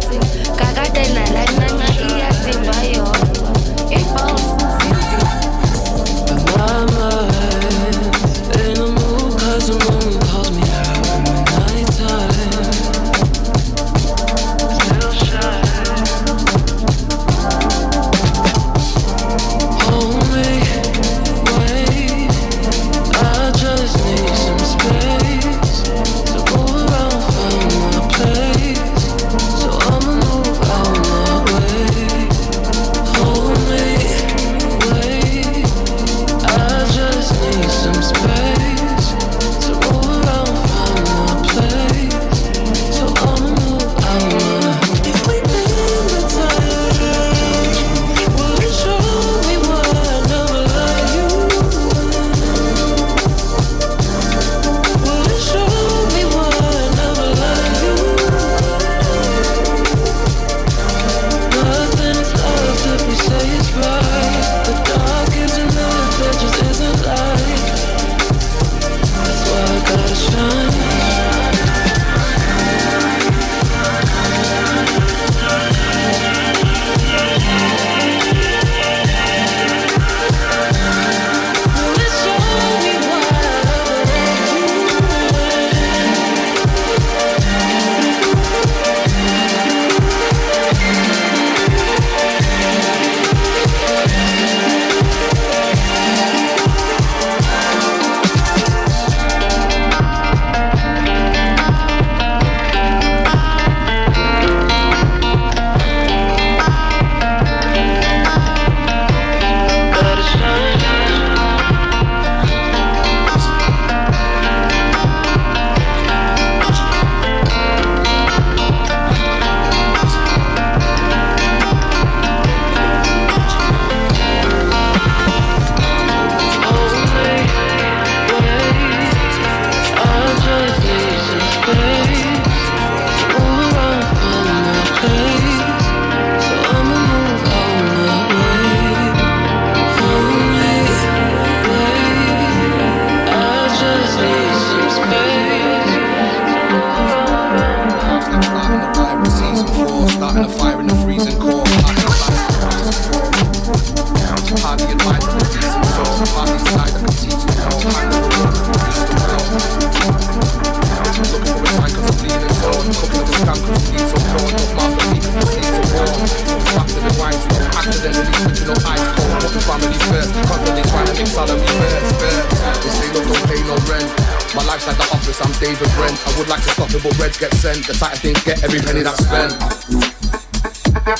Every 178.68 178.80
penny 178.80 179.02
that's 179.02 179.24
spent. 179.24 179.52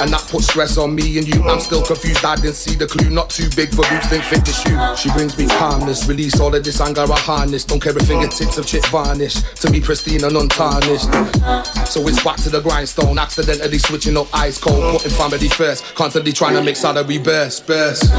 And 0.01 0.13
that 0.13 0.27
puts 0.29 0.49
stress 0.49 0.77
on 0.77 0.95
me 0.95 1.19
and 1.19 1.27
you. 1.27 1.43
I'm 1.45 1.61
still 1.61 1.83
confused, 1.83 2.25
I 2.25 2.37
didn't 2.37 2.55
see 2.55 2.75
the 2.75 2.87
clue. 2.87 3.09
Not 3.09 3.31
too 3.31 3.49
big 3.57 3.71
for 3.71 3.89
boots, 3.89 4.11
didn't 4.11 4.25
fit 4.25 4.45
the 4.45 4.53
shoe. 4.53 4.77
She 4.97 5.11
brings 5.17 5.39
me 5.39 5.47
calmness, 5.47 6.07
release 6.07 6.41
all 6.41 6.55
of 6.55 6.63
this 6.63 6.81
anger 6.81 7.07
I 7.11 7.19
harness. 7.19 7.65
Don't 7.65 7.81
care 7.81 7.97
if 7.97 8.07
fingertips 8.07 8.59
of 8.59 8.67
chip 8.67 8.85
varnish. 8.87 9.35
To 9.35 9.71
be 9.71 9.81
pristine 9.81 10.25
and 10.25 10.37
untarnished. 10.37 11.09
So 11.89 12.07
it's 12.07 12.23
back 12.23 12.37
to 12.43 12.51
the 12.51 12.61
grindstone, 12.61 13.19
accidentally 13.19 13.79
switching 13.79 14.17
up 14.17 14.27
ice 14.35 14.59
cold, 14.59 14.93
putting 14.93 15.13
family 15.13 15.49
first. 15.49 15.85
Constantly 15.95 16.33
trying 16.33 16.55
to 16.55 16.63
make 16.63 16.77
salary 16.77 17.19
burst, 17.19 17.67
burst. 17.67 18.13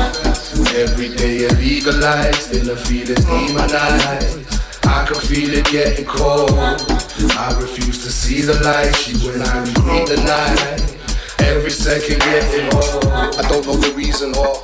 Every 0.74 1.10
day 1.15 1.48
illegalized, 1.48 2.36
still 2.36 2.65
the 2.65 2.78
feelings 2.78 3.26
demonized. 3.26 4.68
I 4.89 5.06
can 5.06 5.21
feel 5.21 5.54
it 5.54 5.65
getting 5.65 6.06
cold. 6.06 6.49
I 6.52 7.56
refuse 7.62 8.04
to 8.04 8.12
see 8.12 8.41
the 8.41 8.56
light. 8.63 8.95
She 8.95 9.13
when 9.25 9.41
I 9.41 9.60
read 9.86 10.08
the 10.08 10.17
night. 10.25 10.97
Every 11.47 11.69
second 11.69 12.19
getting 12.19 12.73
old. 12.73 13.06
I 13.38 13.47
don't 13.47 13.65
know 13.67 13.78
the 13.78 13.93
reason 13.95 14.34
or. 14.34 14.58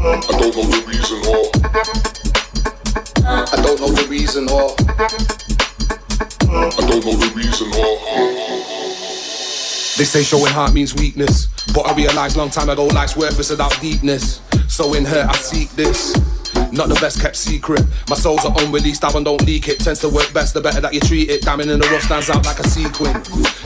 I 0.00 0.32
don't 0.38 0.54
know 0.54 0.64
the 0.70 0.82
reason 0.86 1.18
or. 1.26 1.50
I 3.26 3.56
don't 3.60 3.80
know 3.80 3.90
the 3.90 4.06
reason 4.08 4.48
or. 4.48 4.70
I 6.48 6.86
don't 6.86 7.04
know 7.04 7.16
the 7.16 7.32
reason 7.34 7.68
or. 7.74 7.98
They 9.98 10.04
say 10.04 10.22
showing 10.22 10.52
heart 10.52 10.74
means 10.74 10.94
weakness, 10.94 11.48
but 11.74 11.88
I 11.88 11.94
realized 11.94 12.36
long 12.36 12.50
time 12.50 12.68
ago 12.68 12.86
life's 12.86 13.16
worthless 13.16 13.50
without 13.50 13.76
deepness. 13.80 14.40
So 14.68 14.94
in 14.94 15.04
her 15.04 15.26
I 15.28 15.36
seek 15.36 15.70
this. 15.70 16.14
Not 16.72 16.88
the 16.88 16.98
best 17.00 17.20
kept 17.20 17.36
secret. 17.36 17.82
My 18.08 18.16
soul's 18.16 18.44
an 18.44 18.52
unreleased 18.58 19.04
album, 19.04 19.24
don't 19.24 19.44
leak 19.44 19.68
it. 19.68 19.80
Tends 19.80 20.00
to 20.00 20.08
work 20.08 20.32
best 20.32 20.54
the 20.54 20.60
better 20.60 20.80
that 20.80 20.92
you 20.94 21.00
treat 21.00 21.30
it. 21.30 21.42
Diamond 21.42 21.70
in 21.70 21.78
the 21.78 21.86
rough 21.88 22.02
stands 22.02 22.30
out 22.30 22.44
like 22.44 22.58
a 22.58 22.68
sequin. 22.68 23.14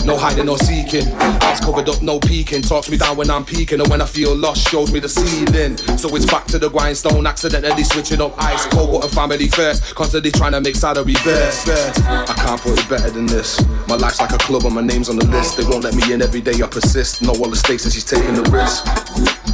No 0.04 0.16
hiding 0.16 0.46
no 0.46 0.56
seeking. 0.56 1.06
Eyes 1.42 1.60
covered 1.60 1.88
up, 1.88 2.02
no 2.02 2.18
peeking. 2.18 2.62
Talks 2.62 2.90
me 2.90 2.96
down 2.96 3.16
when 3.16 3.30
I'm 3.30 3.44
peeking, 3.44 3.80
and 3.80 3.88
when 3.90 4.00
I 4.00 4.06
feel 4.06 4.34
lost, 4.34 4.68
shows 4.68 4.92
me 4.92 5.00
the 5.00 5.08
ceiling. 5.08 5.76
So 5.98 6.14
it's 6.16 6.26
back 6.26 6.46
to 6.46 6.58
the 6.58 6.70
grindstone, 6.70 7.26
accidentally 7.26 7.84
switching 7.84 8.20
up 8.20 8.34
ice 8.42 8.66
cold 8.66 8.90
water 8.90 9.08
family 9.08 9.48
first. 9.48 9.94
Constantly 9.94 10.30
trying 10.30 10.52
to 10.52 10.60
make 10.60 10.76
salary 10.76 11.14
burst. 11.24 11.68
I 11.68 12.34
can't 12.34 12.60
put 12.60 12.78
it 12.78 12.88
better 12.88 13.10
than 13.10 13.26
this. 13.26 13.62
My 13.86 13.96
life's 13.96 14.20
like 14.20 14.32
a 14.32 14.38
club 14.38 14.64
and 14.64 14.74
my 14.74 14.82
name's 14.82 15.08
on 15.08 15.16
the 15.16 15.26
list. 15.26 15.56
They 15.56 15.64
won't 15.64 15.84
let 15.84 15.94
me 15.94 16.12
in 16.12 16.22
every 16.22 16.40
day, 16.40 16.62
I 16.62 16.66
persist. 16.66 17.22
Know 17.22 17.32
all 17.32 17.50
the 17.50 17.56
stakes 17.56 17.84
and 17.84 17.92
she's 17.92 18.04
taking 18.04 18.34
the 18.34 18.42
risk. 18.50 19.47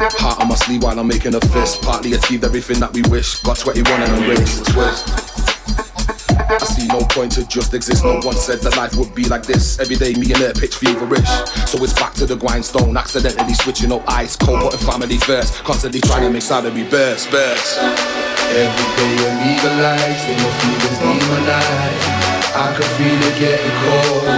Heart 0.00 0.40
on 0.40 0.48
my 0.48 0.54
sleeve 0.54 0.82
while 0.82 0.98
I'm 0.98 1.08
making 1.08 1.34
a 1.34 1.40
fist. 1.52 1.82
Partly 1.82 2.14
achieved 2.14 2.42
everything 2.44 2.80
that 2.80 2.90
we 2.92 3.02
wish. 3.12 3.36
Got 3.44 3.58
21 3.58 4.00
and 4.00 4.12
I'm 4.12 4.24
ready 4.24 4.48
to 4.48 4.64
twist. 4.72 5.12
I 6.48 6.56
see 6.64 6.88
no 6.88 7.04
point 7.12 7.32
to 7.36 7.46
just 7.46 7.74
exist. 7.74 8.02
No 8.02 8.16
one 8.24 8.34
said 8.34 8.60
that 8.64 8.78
life 8.78 8.96
would 8.96 9.14
be 9.14 9.28
like 9.28 9.44
this. 9.44 9.78
Every 9.78 9.96
day, 9.96 10.14
me 10.14 10.32
and 10.32 10.40
her 10.40 10.54
pitch 10.54 10.76
feverish. 10.76 11.28
So 11.68 11.84
it's 11.84 11.92
back 11.92 12.14
to 12.14 12.24
the 12.24 12.34
grindstone. 12.34 12.96
Accidentally 12.96 13.52
switching 13.52 13.92
up 13.92 14.00
ice 14.08 14.36
cold, 14.36 14.72
putting 14.72 14.80
family 14.88 15.18
first. 15.18 15.52
Constantly 15.64 16.00
trying 16.00 16.22
to 16.22 16.30
make 16.30 16.48
salary 16.48 16.88
burst, 16.88 17.30
burst. 17.30 17.76
Every 18.56 18.88
day 18.96 19.14
illegalized, 19.20 20.16
still 20.16 20.40
the 20.40 20.50
feelings 20.64 20.98
demonized. 21.04 22.56
I 22.56 22.72
can 22.72 22.88
feel 22.96 23.20
it 23.20 23.36
getting 23.36 23.76
cold. 23.84 24.32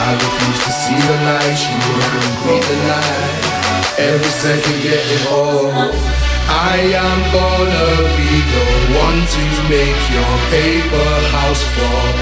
I 0.00 0.16
refuse 0.16 0.60
to 0.64 0.72
see 0.72 0.96
the 1.04 1.16
light. 1.28 1.52
She 1.52 1.72
wouldn't 1.84 2.32
greet 2.48 2.64
the 2.64 2.76
night. 2.88 3.55
Every 3.98 4.28
second 4.28 4.82
getting 4.82 5.26
old. 5.32 5.72
I 5.72 6.76
am 6.92 7.20
gonna 7.32 7.88
be 8.12 8.32
the 8.52 8.66
one 8.92 9.20
to 9.24 9.42
make 9.72 10.02
your 10.12 10.34
paper 10.52 11.10
house 11.32 11.64
fall. 11.74 12.12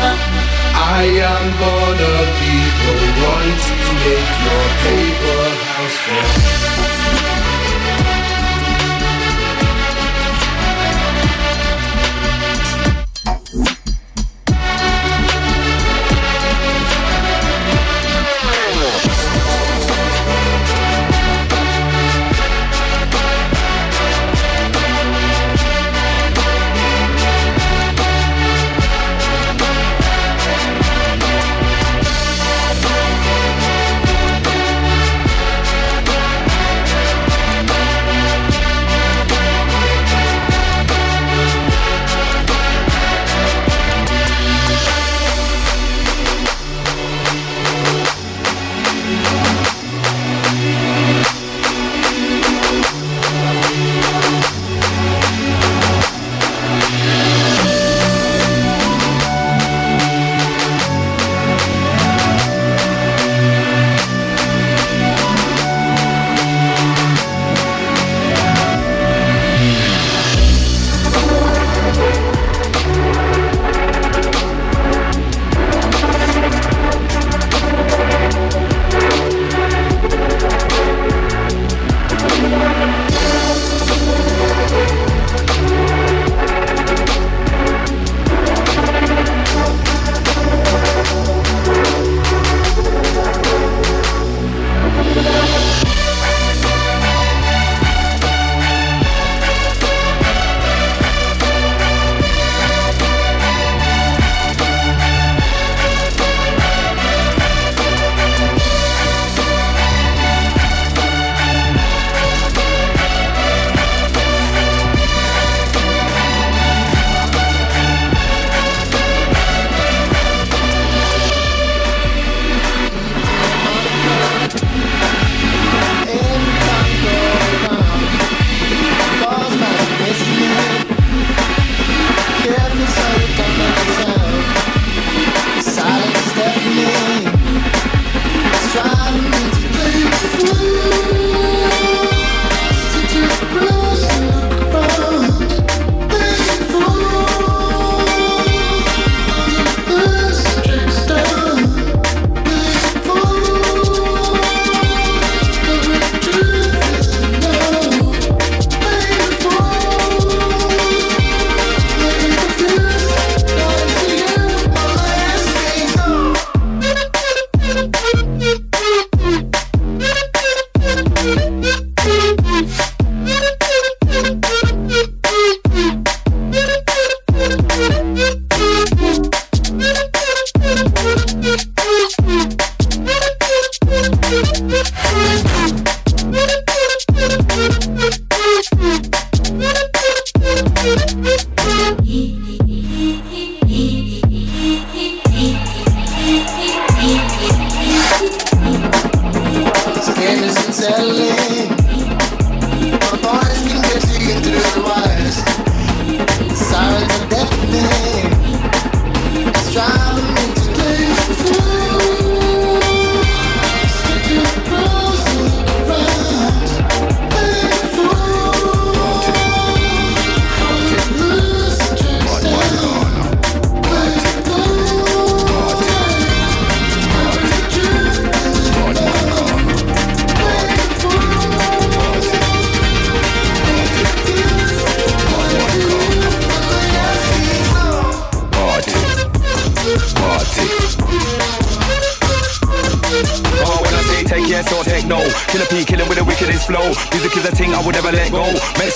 I 0.71 1.03
am 1.19 1.45
gonna 1.59 2.17
be 2.39 2.55
the 2.79 2.95
one 3.27 3.51
to 3.67 3.75
make 4.07 4.33
your 4.47 4.67
paper 4.87 5.43
house 5.67 5.99
fall. 6.07 7.34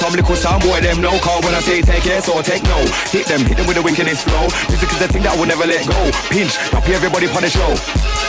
Some 0.08 0.16
little 0.16 0.36
sound 0.36 0.62
boy 0.62 0.80
them 0.80 1.00
know. 1.00 1.18
Call 1.20 1.40
when 1.42 1.54
I 1.54 1.60
say 1.60 1.82
take 1.82 2.04
yes 2.04 2.28
or 2.28 2.42
take 2.42 2.62
no. 2.64 2.78
Hit 3.10 3.26
them, 3.26 3.40
hit 3.44 3.56
them 3.56 3.66
with 3.66 3.76
the 3.76 3.82
wickedest 3.82 4.24
flow. 4.24 4.48
Music 4.68 4.90
is 4.92 5.02
a 5.02 5.08
thing 5.08 5.22
that 5.22 5.36
I 5.36 5.40
would 5.40 5.48
never 5.48 5.66
let 5.66 5.86
go. 5.86 6.10
Pinch, 6.30 6.56
drop 6.70 6.88
everybody 6.88 7.26
on 7.28 7.42
the 7.42 7.50
show. 7.50 7.68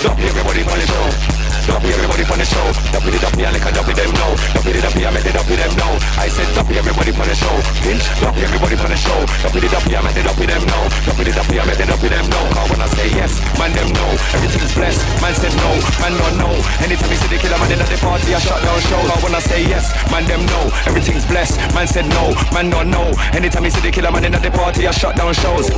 Drop 0.01 0.19
everybody 0.19 0.61
on 0.61 0.79
the 0.79 0.87
show. 0.87 1.48
Drop 1.69 1.85
everybody 1.85 2.25
on 2.25 2.39
the 2.41 2.47
show. 2.49 2.65
Drop 2.89 3.05
it 3.05 3.21
up, 3.21 3.35
yeah, 3.37 3.53
like 3.53 3.61
a 3.61 3.69
drop 3.69 3.85
it 3.85 3.93
them 3.93 4.09
know. 4.17 4.33
Drop 4.57 4.65
it 4.65 4.81
up, 4.81 4.95
yeah, 4.97 5.13
make 5.13 5.21
it 5.21 5.37
with 5.37 5.61
them 5.61 5.73
know. 5.77 5.93
I 6.17 6.25
said 6.25 6.49
drop 6.57 6.65
everybody 6.65 7.13
on 7.13 7.27
the 7.29 7.37
show. 7.37 7.55
Pinch, 7.85 8.01
drop 8.17 8.33
everybody 8.41 8.73
on 8.73 8.89
the 8.89 8.97
show. 8.97 9.19
Drop 9.45 9.53
it 9.53 9.69
up, 9.69 9.85
yeah, 9.85 10.01
make 10.01 10.17
it 10.17 10.25
with 10.25 10.49
them 10.49 10.65
know. 10.65 10.83
Drop 11.05 11.21
it 11.21 11.37
up, 11.37 11.45
yeah, 11.53 11.69
make 11.69 11.77
it 11.77 11.85
with 11.85 12.09
them 12.09 12.25
know. 12.25 12.43
Cause 12.57 12.69
when 12.73 12.81
I 12.81 12.89
say 12.97 13.07
yes, 13.13 13.37
man 13.61 13.69
them 13.77 13.89
know. 13.93 14.09
Everything's 14.33 14.73
blessed. 14.73 15.01
Man 15.21 15.33
said 15.37 15.53
no, 15.61 15.69
man 16.01 16.13
don't 16.17 16.37
know. 16.41 16.53
Anytime 16.81 17.13
you 17.13 17.19
see 17.21 17.29
the 17.29 17.37
killer 17.37 17.59
man 17.61 17.69
in 17.69 17.81
at 17.85 17.89
the 17.93 17.97
party, 18.01 18.33
I 18.33 18.39
shut 18.41 18.59
down 18.65 18.79
show. 18.89 19.01
Cause 19.05 19.21
when 19.21 19.35
I 19.37 19.41
say 19.45 19.61
yes, 19.61 19.85
man 20.09 20.25
them 20.25 20.41
know. 20.49 20.73
Everything's 20.89 21.25
blessed. 21.29 21.61
Man 21.77 21.85
said 21.85 22.09
no, 22.09 22.33
man 22.49 22.73
don't 22.73 22.89
know. 22.89 23.13
Anytime 23.37 23.69
you 23.69 23.71
see 23.77 23.85
the 23.85 23.93
killer 23.93 24.09
man 24.09 24.25
in 24.25 24.33
at 24.33 24.41
the 24.41 24.49
party, 24.49 24.89
I 24.89 24.91
shut 24.91 25.13
down 25.13 25.37
shows. 25.37 25.69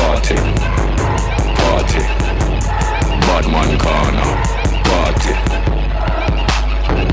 Party, 0.00 0.40
party, 1.60 2.00
bad 3.26 3.46
man 3.46 3.78
corner, 3.78 4.34
party. 4.84 5.73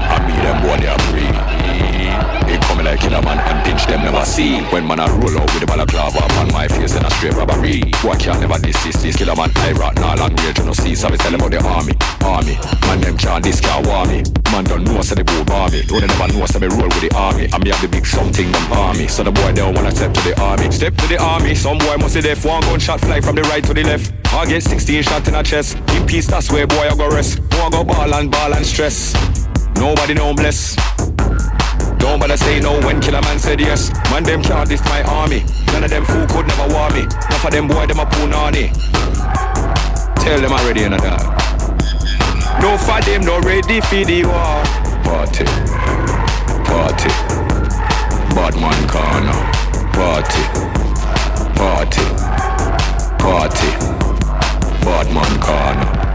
I 0.10 0.18
mean 0.26 0.40
them 0.42 0.62
boy 0.64 0.78
they 0.78 0.88
are 0.88 1.00
free. 1.10 1.72
They 2.52 2.58
coming 2.68 2.86
like 2.86 3.00
killer 3.00 3.22
man 3.22 3.40
and 3.40 3.64
pinch 3.64 3.86
them 3.86 4.02
never 4.04 4.26
see. 4.26 4.60
When 4.74 4.86
man 4.86 5.00
I 5.00 5.08
roll 5.08 5.38
out 5.40 5.48
with 5.54 5.62
the 5.62 5.66
balaclava 5.66 6.20
upon 6.20 6.52
my 6.52 6.68
face 6.68 6.96
and 6.96 7.06
a 7.06 7.12
straight 7.12 7.34
robbery. 7.34 7.80
Boy 8.04 8.16
can't 8.16 8.42
never 8.42 8.60
desist. 8.60 9.02
This 9.02 9.16
killer 9.16 9.36
man 9.36 9.52
I 9.56 9.72
rock 9.72 9.96
now 9.96 10.16
range 10.16 10.58
you 10.60 10.66
no 10.66 10.74
see. 10.74 10.96
So 10.96 11.10
me 11.10 11.18
tell 11.18 11.32
them 11.32 11.40
about 11.40 11.52
the 11.52 11.64
army, 11.64 11.94
army. 12.26 12.56
Man 12.88 13.00
them 13.00 13.18
can't 13.18 13.44
this 13.44 13.62
can't 13.62 13.88
war 13.88 14.06
me. 14.06 14.24
Man 14.52 14.66
don't 14.66 14.84
know 14.84 15.02
so 15.02 15.16
they 15.16 15.24
go 15.24 15.46
army. 15.54 15.82
Don't 15.88 16.02
they 16.02 16.08
never 16.08 16.28
know 16.34 16.46
so 16.46 16.60
me 16.60 16.68
roll 16.68 16.92
with 16.92 17.02
the 17.02 17.12
army. 17.16 17.48
And 17.52 17.64
me 17.64 17.70
have 17.70 17.82
the 17.82 17.88
big 17.88 18.06
something 18.06 18.52
them 18.52 18.74
army. 18.74 19.08
So 19.08 19.24
the 19.24 19.32
boy 19.32 19.54
they 19.54 19.62
don't 19.62 19.76
wanna 19.76 19.92
step 19.92 20.14
to 20.14 20.22
the 20.22 20.36
army. 20.42 20.72
Step 20.72 20.96
to 20.96 21.08
the 21.08 21.24
army. 21.24 21.56
Some 21.56 21.78
boy 21.78 21.98
must 21.98 22.14
see 22.16 22.22
deaf. 22.22 22.44
One 22.44 22.62
gunshot 22.62 23.00
fly 23.00 23.22
from 23.22 23.36
the 23.36 23.44
right 23.44 23.64
to 23.64 23.74
the 23.74 23.84
left. 23.84 24.12
I 24.34 24.46
get 24.46 24.64
16 24.64 25.04
shot 25.04 25.28
in 25.28 25.36
a 25.36 25.44
chest. 25.44 25.78
In 25.96 26.06
peace, 26.06 26.28
that's 26.28 26.52
where 26.52 26.68
boy 26.68 26.88
I 26.90 26.96
go 26.96 27.10
rest. 27.10 27.40
Boy 27.50 27.64
I 27.64 27.70
go 27.70 27.84
ball 27.84 28.14
and 28.14 28.32
ball 28.32 28.54
and 28.54 28.66
stress. 28.66 29.41
Nobody 29.76 30.14
know 30.14 30.34
bless. 30.34 30.76
Don't 31.98 32.20
bother 32.20 32.38
say 32.38 32.60
no 32.60 32.80
when 32.82 33.00
killer 33.00 33.22
man 33.22 33.40
said 33.40 33.60
yes. 33.60 33.92
Man 34.10 34.24
them 34.24 34.42
can't 34.42 34.68
this 34.68 34.84
my 34.86 35.04
army. 35.04 35.44
None 35.68 35.84
of 35.84 35.90
them 35.90 36.06
fool 36.06 36.26
could 36.28 36.48
never 36.48 36.74
war 36.74 36.90
me. 36.92 37.02
Enough 37.02 37.46
of 37.46 37.52
them 37.52 37.68
boy 37.68 37.86
them 37.86 38.00
a 38.00 38.06
punani. 38.06 38.72
Tell 40.24 40.40
them 40.40 40.52
already 40.52 40.84
in 40.84 40.94
a 40.94 40.98
dog. 40.98 41.22
No 42.62 42.78
for 42.78 43.02
them 43.02 43.22
no 43.22 43.40
ready 43.42 43.82
for 43.82 44.04
the 44.06 44.24
war. 44.26 44.64
Party, 45.04 45.46
party, 46.66 47.10
bad 48.36 48.56
man 48.56 48.88
corner. 48.88 49.40
Party, 49.94 50.44
party, 51.56 52.06
party, 53.18 53.70
bad 54.84 55.08
man 55.14 55.40
corner. 55.42 56.11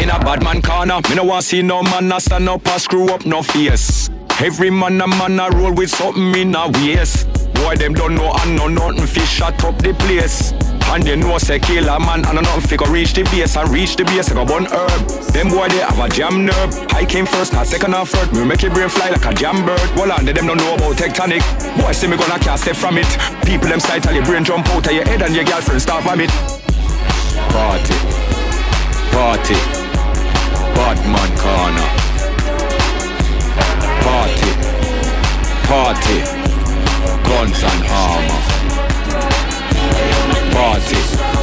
In 0.00 0.10
a 0.10 0.18
bad 0.20 0.42
man 0.42 0.62
corner, 0.62 1.00
me 1.08 1.16
no 1.16 1.24
want 1.24 1.44
see 1.44 1.62
no 1.62 1.82
man 1.82 2.12
a 2.12 2.20
stand 2.20 2.48
up 2.48 2.66
and 2.66 2.80
screw 2.80 3.08
up 3.10 3.26
no 3.26 3.42
face. 3.42 4.08
Every 4.40 4.70
man 4.70 5.00
a 5.00 5.06
man 5.06 5.40
a 5.40 5.50
roll 5.50 5.72
with 5.72 5.90
something 5.90 6.34
in 6.36 6.54
a 6.54 6.68
waist. 6.68 7.26
Boy 7.54 7.74
them 7.74 7.92
don't 7.94 8.14
know 8.14 8.32
and 8.32 8.54
know 8.54 8.68
nothing 8.68 9.06
fi 9.06 9.24
shut 9.24 9.64
up 9.64 9.76
the 9.78 9.92
place. 9.94 10.52
And 10.90 11.02
they 11.02 11.16
know 11.16 11.36
say 11.38 11.58
kill 11.58 11.88
a 11.88 11.98
man 11.98 12.24
and 12.24 12.40
nothing 12.40 12.60
fi 12.60 12.76
go 12.76 12.86
reach 12.86 13.12
the 13.14 13.24
base 13.24 13.56
and 13.56 13.68
reach 13.70 13.96
the 13.96 14.04
base 14.04 14.30
I 14.30 14.34
go 14.34 14.44
burn 14.46 14.66
herb. 14.66 15.08
Them 15.32 15.48
boy 15.48 15.68
they 15.68 15.78
have 15.78 15.98
a 15.98 16.08
jam 16.08 16.46
nerve. 16.46 16.72
I 16.90 17.04
came 17.04 17.26
first, 17.26 17.52
not 17.52 17.66
second 17.66 17.94
or 17.94 18.06
third. 18.06 18.32
Me 18.32 18.44
make 18.44 18.62
your 18.62 18.72
brain 18.72 18.88
fly 18.88 19.10
like 19.10 19.26
a 19.26 19.34
jam 19.34 19.66
bird. 19.66 19.80
Well 19.96 20.16
they 20.24 20.32
them 20.32 20.46
don't 20.46 20.58
know 20.58 20.74
about 20.74 20.96
tectonic. 20.96 21.42
Boy 21.80 21.90
see 21.92 22.06
me 22.06 22.16
gonna 22.16 22.38
cast 22.38 22.68
it 22.68 22.76
from 22.76 22.96
it. 22.98 23.08
People 23.44 23.68
them 23.68 23.80
sight 23.80 24.04
till 24.04 24.14
your 24.14 24.24
brain 24.24 24.44
jump 24.44 24.68
out 24.68 24.86
of 24.86 24.92
your 24.92 25.04
head 25.04 25.22
and 25.22 25.34
your 25.34 25.44
girlfriend 25.44 25.82
start 25.82 26.04
vomit. 26.04 26.30
Party, 27.50 27.94
party, 29.10 29.77
bad 30.78 30.98
man 31.12 31.30
corner. 31.42 31.88
Party, 34.06 34.52
party, 35.66 36.18
guns 37.28 37.60
and 37.70 37.82
armor. 38.04 38.42
Party, 40.54 41.37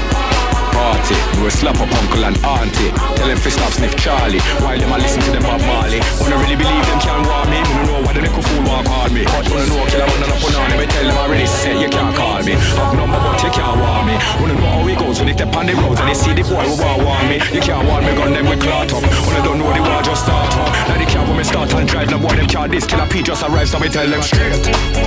We 0.96 1.52
slap 1.52 1.78
up 1.78 1.92
uncle 1.92 2.26
and 2.26 2.38
auntie. 2.42 2.90
Tell 3.20 3.28
them 3.28 3.38
to 3.38 3.52
stop 3.52 3.72
sniff 3.74 3.96
Charlie 3.98 4.40
while 4.64 4.80
them 4.80 4.94
I 4.94 4.98
listen 4.98 5.22
to 5.22 5.32
them 5.32 5.44
Bob 5.44 5.62
Marley. 5.62 6.00
Wanna 6.18 6.38
really 6.42 6.56
believe 6.56 6.86
them 6.88 7.00
can 7.04 7.22
warm 7.22 7.50
me? 7.52 7.60
Wanna 7.62 7.86
know 7.86 8.02
why 8.02 8.14
the 8.14 8.22
little 8.26 8.42
fool 8.42 8.64
walk 8.66 8.88
hard 8.88 9.12
me? 9.12 9.24
But 9.30 9.46
wanna 9.46 9.68
know 9.70 9.86
kill 9.86 10.02
I 10.02 10.08
wanna 10.10 10.26
up 10.26 10.42
on 10.42 10.78
me? 10.80 10.86
Tell 10.90 11.06
them 11.06 11.18
already 11.22 11.46
said 11.46 11.78
you 11.78 11.90
can't 11.90 12.16
call 12.16 12.42
me. 12.42 12.58
Have 12.58 12.96
number 12.98 13.20
but 13.22 13.38
you 13.44 13.52
can't 13.54 13.78
warm 13.78 14.06
me. 14.10 14.16
Wanna 14.42 14.56
know 14.58 14.72
how 14.74 14.88
it 14.88 14.98
goes 14.98 15.20
when 15.20 15.28
they 15.30 15.38
step 15.38 15.54
on 15.54 15.66
the 15.68 15.76
roads 15.78 16.00
and 16.00 16.10
they 16.10 16.18
see 16.18 16.34
the 16.34 16.44
boy 16.48 16.66
who 16.66 16.74
want 16.82 17.04
warm 17.06 17.26
me. 17.30 17.38
You 17.54 17.62
can't 17.62 17.86
warm 17.86 18.02
me, 18.02 18.12
gun 18.16 18.34
them 18.34 18.46
we 18.50 18.58
clot 18.58 18.90
up. 18.90 19.04
Wanna 19.04 19.42
don't 19.46 19.60
know 19.62 19.70
the 19.70 19.82
war 19.86 20.02
just 20.02 20.26
start 20.26 20.50
up. 20.58 20.72
Now 20.90 20.98
they 20.98 21.06
can't 21.06 21.28
when 21.30 21.38
me 21.38 21.44
start 21.44 21.70
and 21.76 21.86
drive. 21.86 22.10
No 22.10 22.18
boy 22.18 22.34
them 22.34 22.48
can't 22.48 22.72
this. 22.72 22.88
Killer 22.90 23.06
P 23.06 23.22
just 23.22 23.44
arrived 23.44 23.70
so 23.70 23.78
me 23.78 23.90
tell 23.94 24.08
them 24.08 24.24
straight. 24.26 24.58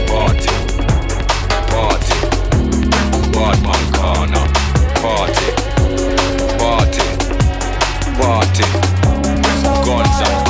Party, 0.07 0.53
party, 1.75 2.19
bad 3.35 3.59
man 3.67 3.83
corner. 3.99 4.45
Party, 4.99 5.58
party, 8.29 8.63
guns 9.87 10.21
and 10.21 10.48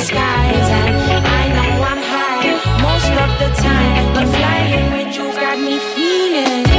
skies. 0.00 0.68
And 0.80 1.26
I 1.40 1.44
know 1.56 1.72
I'm 1.90 2.02
high 2.12 2.46
most 2.86 3.12
of 3.24 3.30
the 3.40 3.50
time. 3.62 4.04
But 4.14 4.26
flying 4.36 4.86
with 4.92 5.16
you 5.16 5.26
got 5.40 5.58
me 5.58 5.78
feeling. 5.94 6.73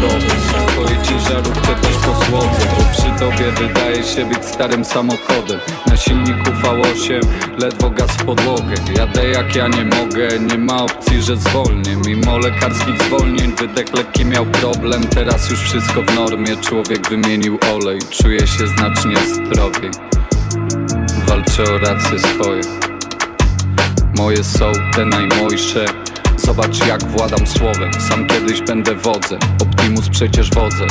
drogę 0.00 0.38
Twoje 0.66 1.02
ciężarówce 1.02 1.74
też 1.82 1.96
posłodzę 1.96 2.66
Bo 2.76 2.84
przy 2.92 3.18
tobie 3.18 3.52
wydaje 3.52 4.04
się 4.04 4.24
być 4.24 4.44
starym 4.44 4.84
samochodem. 4.84 5.60
Na 5.86 5.96
silniku 5.96 6.50
V8 6.62 7.20
ledwo 7.58 7.90
gaz 7.90 8.10
w 8.10 8.24
podłogę. 8.24 8.74
Jadę 8.96 9.28
jak 9.28 9.56
ja 9.56 9.68
nie 9.68 9.84
mogę, 9.84 10.38
nie 10.38 10.58
ma 10.58 10.82
opcji, 10.82 11.22
że 11.22 11.36
zwolnię. 11.36 11.96
Mimo 12.06 12.38
lekarskich 12.38 13.02
zwolnień 13.02 13.52
wydech 13.56 13.94
lekki 13.94 14.24
miał 14.24 14.46
problem 14.46 15.06
Teraz 15.06 15.50
już 15.50 15.60
wszystko 15.60 16.02
w 16.02 16.14
normie, 16.14 16.56
człowiek 16.56 17.08
wymienił 17.08 17.58
olej 17.74 17.98
Czuję 18.10 18.46
się 18.46 18.66
znacznie 18.66 19.16
zdrowiej. 19.16 19.90
Walczę 21.26 21.62
o 21.62 21.78
racje 21.78 22.18
swoje. 22.18 22.62
Moje 24.16 24.44
są 24.44 24.72
te 24.94 25.04
najmojsze. 25.04 25.84
Zobacz 26.48 26.86
jak 26.86 27.04
władam 27.04 27.46
słowem. 27.46 27.90
Sam 28.08 28.26
kiedyś 28.26 28.62
będę 28.62 28.94
wodzem. 28.94 29.38
Optimus 29.62 30.08
przecież 30.08 30.50
wodzem 30.50 30.88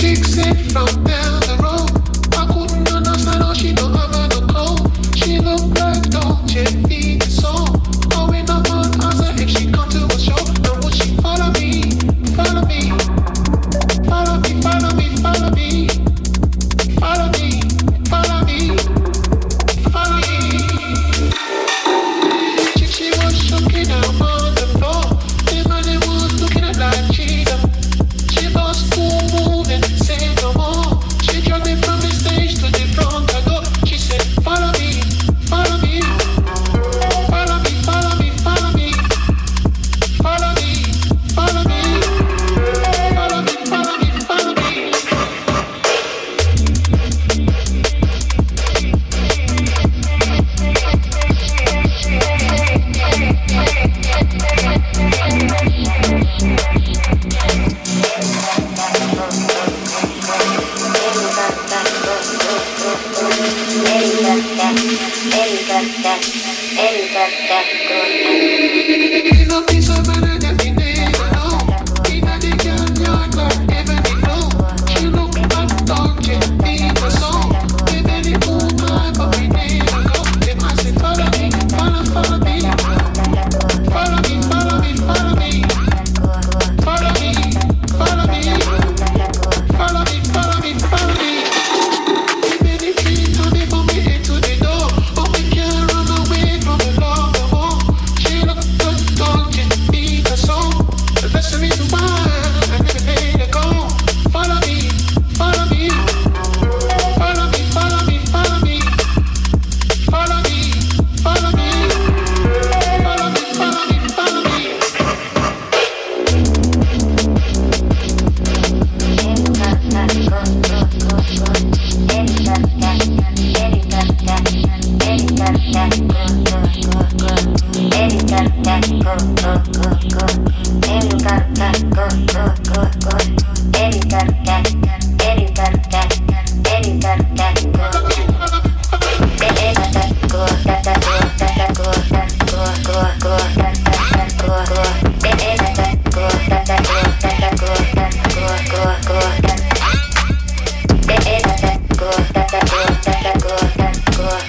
chicks 0.00 0.38
in 0.38 0.54
from 0.70 0.86
down 1.04 1.40
the 1.40 1.58
road. 1.60 1.77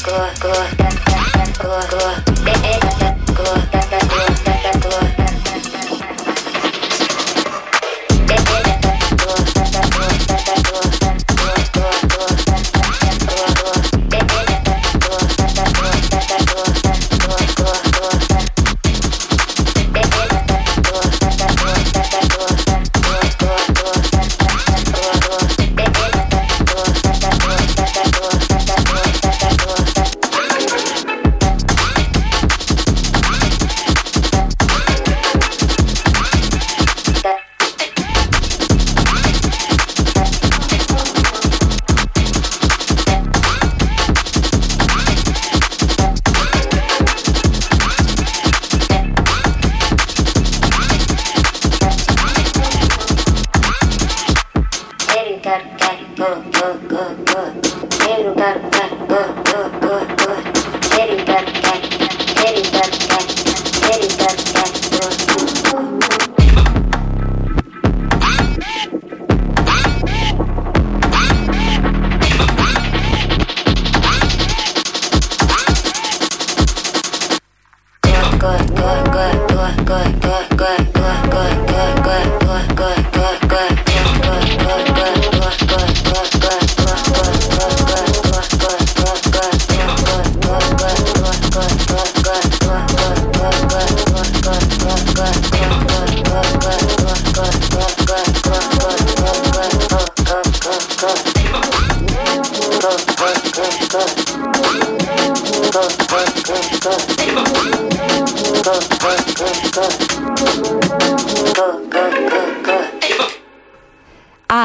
go 0.09 0.29
go 0.39 0.51
go 1.59 1.69
go 1.69 2.23
go 2.25 2.28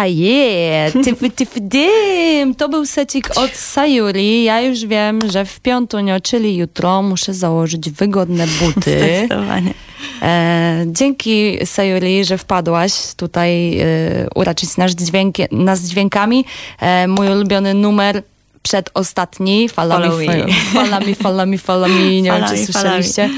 A 0.04 0.06
je, 0.06 0.92
tyfy, 1.04 1.30
tyfy, 1.30 1.60
dym. 1.60 2.54
To 2.54 2.68
był 2.68 2.86
secik 2.86 3.30
od 3.36 3.50
Sayuri. 3.50 4.44
Ja 4.44 4.60
już 4.60 4.86
wiem, 4.86 5.18
że 5.30 5.44
w 5.44 5.60
piątunio, 5.60 6.20
czyli 6.20 6.56
jutro, 6.56 7.02
muszę 7.02 7.34
założyć 7.34 7.90
wygodne 7.90 8.46
buty. 8.46 8.90
Zdecydowanie. 8.98 9.74
E, 10.22 10.84
dzięki 10.86 11.58
Sayuri, 11.64 12.24
że 12.24 12.38
wpadłaś 12.38 12.92
tutaj 13.16 13.78
e, 13.78 13.84
uraczyć 14.34 14.76
nas, 14.76 14.92
dźwięki, 14.92 15.42
nas 15.50 15.80
dźwiękami. 15.80 16.44
E, 16.80 17.06
mój 17.08 17.28
ulubiony 17.28 17.74
numer 17.74 18.22
przedostatni. 18.62 19.68
Follow, 19.68 20.02
Follow 20.02 20.18
me, 20.18 20.26
me. 20.26 20.52
follow 20.74 21.06
me, 21.06 21.14
follow 21.14 21.46
me, 21.46 21.58
follow 21.58 21.90
me. 21.90 22.20
Nie 22.22 22.22
wiem, 22.22 22.44
Follow 22.44 22.50
czy 22.50 22.72
me, 22.72 22.82
follow 22.82 23.30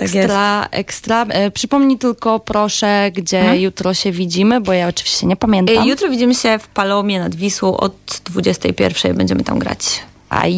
słyszeliście. 0.00 0.18
me. 0.18 0.28
Tak 0.28 0.32
Ekstra, 0.68 0.68
ekstra. 0.78 1.24
E, 1.28 1.50
przypomnij 1.50 1.98
tylko 1.98 2.40
proszę, 2.40 3.10
gdzie 3.14 3.38
Mhm. 3.40 3.60
jutro 3.60 3.94
się 3.94 4.12
widzimy, 4.12 4.60
bo 4.60 4.72
ja 4.72 4.88
oczywiście 4.88 5.26
nie 5.26 5.36
pamiętam. 5.36 5.78
E, 5.78 5.86
Jutro 5.88 6.08
widzimy 6.08 6.34
się 6.34 6.58
w 6.58 6.66
Palomie 6.68 7.18
nad 7.20 7.34
Wisłą 7.34 7.76
od 7.76 8.20
21. 8.24 9.16
Będziemy 9.16 9.44
tam 9.44 9.58
grać. 9.58 10.02
A 10.28 10.46
je, 10.46 10.54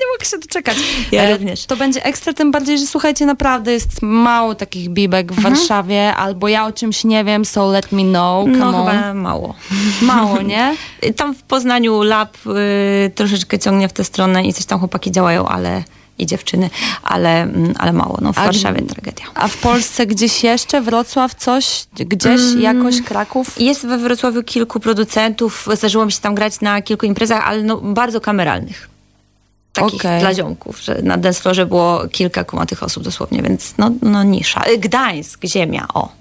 nie 0.00 0.06
mogę 0.14 0.24
się 0.30 0.38
doczekać. 0.38 0.76
Ja 1.12 1.22
E, 1.22 1.32
również. 1.32 1.66
To 1.66 1.76
będzie 1.76 2.04
ekstra, 2.04 2.32
tym 2.32 2.50
bardziej, 2.50 2.78
że 2.78 2.86
słuchajcie, 2.86 3.26
naprawdę 3.26 3.72
jest 3.72 4.02
mało 4.02 4.54
takich 4.54 4.88
bibek 4.88 5.30
Mhm. 5.30 5.40
w 5.40 5.58
Warszawie, 5.58 6.14
albo 6.14 6.48
ja 6.48 6.66
o 6.66 6.72
czymś 6.72 7.04
nie 7.04 7.24
wiem, 7.24 7.44
so 7.44 7.70
let 7.70 7.92
me 7.92 8.02
know. 8.02 8.44
Come 8.44 8.58
No 8.58 8.84
on. 8.84 8.86
chyba 8.90 9.14
mało. 9.14 9.54
Mało, 10.02 10.42
nie? 10.42 10.76
Tam 11.16 11.34
w 11.34 11.42
Poznaniu 11.42 12.02
lab 12.02 12.36
y, 13.06 13.10
troszeczkę 13.10 13.58
ciągnie 13.58 13.88
w 13.88 13.92
tę 13.92 14.04
stronę 14.04 14.44
i 14.44 14.52
coś 14.52 14.64
tam 14.66 14.78
chłopaki 14.78 15.12
działają, 15.12 15.46
ale 15.48 15.82
i 16.18 16.26
dziewczyny, 16.26 16.70
ale, 17.02 17.42
mm, 17.42 17.74
ale 17.78 17.92
mało. 17.92 18.18
No 18.22 18.32
w 18.32 18.38
A 18.38 18.44
Warszawie 18.44 18.82
tragedia. 18.82 19.24
A 19.34 19.48
w 19.48 19.56
Polsce 19.56 20.06
gdzieś 20.06 20.44
jeszcze? 20.44 20.80
Wrocław, 20.80 21.34
coś? 21.34 21.86
Gdzieś 21.98 22.40
Mm. 22.40 22.60
jakoś? 22.60 23.02
Kraków? 23.02 23.60
Jest 23.60 23.86
we 23.86 23.98
Wrocławiu 23.98 24.42
kilku 24.42 24.80
producentów, 24.80 25.68
zdarzyło 25.74 26.06
mi 26.06 26.12
się 26.12 26.20
tam 26.20 26.34
grać 26.34 26.60
na 26.60 26.82
kilku 26.82 27.06
imprezach, 27.06 27.48
ale 27.48 27.62
no, 27.62 27.76
bardzo 27.76 28.20
kameralnych. 28.20 28.88
Takich 29.72 30.00
Okej. 30.00 30.20
dla 30.20 30.34
ziomków, 30.34 30.80
że 30.80 31.00
na 31.02 31.16
dance 31.16 31.40
floorze 31.40 31.66
było 31.66 32.08
kilka 32.08 32.44
kumatych 32.44 32.82
osób 32.82 33.02
dosłownie, 33.02 33.42
więc 33.42 33.74
no, 33.78 33.90
no 34.02 34.22
nisza. 34.22 34.64
Gdańsk, 34.78 35.44
ziemia, 35.44 35.86
o. 35.94 36.17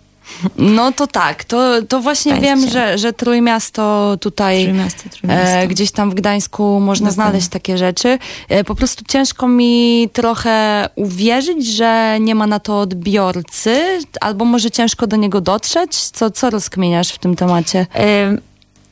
No 0.57 0.91
to 0.91 1.07
tak, 1.07 1.43
to, 1.43 1.81
to 1.89 1.99
właśnie 1.99 2.41
wiem, 2.41 2.69
że, 2.69 2.97
że 2.97 3.13
Trójmiasto 3.13 4.17
tutaj, 4.19 4.63
Trójmiasto, 4.63 5.09
Trójmiasto. 5.09 5.47
E, 5.47 5.67
gdzieś 5.67 5.91
tam 5.91 6.11
w 6.11 6.13
Gdańsku 6.13 6.79
można 6.79 7.09
Dokładnie. 7.09 7.31
znaleźć 7.31 7.47
takie 7.47 7.77
rzeczy. 7.77 8.19
E, 8.49 8.63
po 8.63 8.75
prostu 8.75 9.03
ciężko 9.07 9.47
mi 9.47 10.09
trochę 10.13 10.89
uwierzyć, 10.95 11.67
że 11.67 12.17
nie 12.19 12.35
ma 12.35 12.47
na 12.47 12.59
to 12.59 12.79
odbiorcy, 12.79 13.99
albo 14.21 14.45
może 14.45 14.71
ciężko 14.71 15.07
do 15.07 15.15
niego 15.15 15.41
dotrzeć. 15.41 15.95
Co, 15.95 16.31
co 16.31 16.49
rozkmieniasz 16.49 17.09
w 17.11 17.17
tym 17.17 17.35
temacie? 17.35 17.87
Ym, 18.29 18.41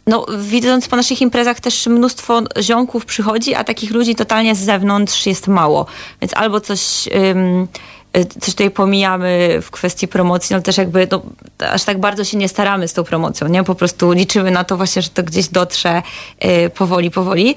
No, 0.07 0.25
widząc 0.39 0.87
po 0.87 0.95
naszych 0.95 1.21
imprezach 1.21 1.59
też 1.59 1.87
mnóstwo 1.87 2.41
ziomków 2.61 3.05
przychodzi, 3.05 3.55
a 3.55 3.63
takich 3.63 3.91
ludzi 3.91 4.15
totalnie 4.15 4.55
z 4.55 4.59
zewnątrz 4.59 5.25
jest 5.25 5.47
mało. 5.47 5.85
Więc 6.21 6.33
albo 6.33 6.59
coś, 6.61 7.07
ym, 7.31 7.67
coś 8.23 8.53
tutaj 8.53 8.71
pomijamy 8.71 9.59
w 9.61 9.71
kwestii 9.71 10.07
promocji, 10.07 10.55
no 10.55 10.61
też 10.61 10.77
jakby 10.77 11.07
no, 11.11 11.21
aż 11.59 11.83
tak 11.83 11.99
bardzo 11.99 12.23
się 12.23 12.37
nie 12.37 12.49
staramy 12.49 12.87
z 12.87 12.93
tą 12.93 13.03
promocją, 13.03 13.47
nie? 13.47 13.63
Po 13.63 13.75
prostu 13.75 14.11
liczymy 14.11 14.51
na 14.51 14.63
to 14.63 14.77
właśnie, 14.77 15.01
że 15.01 15.09
to 15.09 15.23
gdzieś 15.23 15.47
dotrze 15.47 16.01
y, 16.45 16.69
powoli, 16.69 17.11
powoli. 17.11 17.55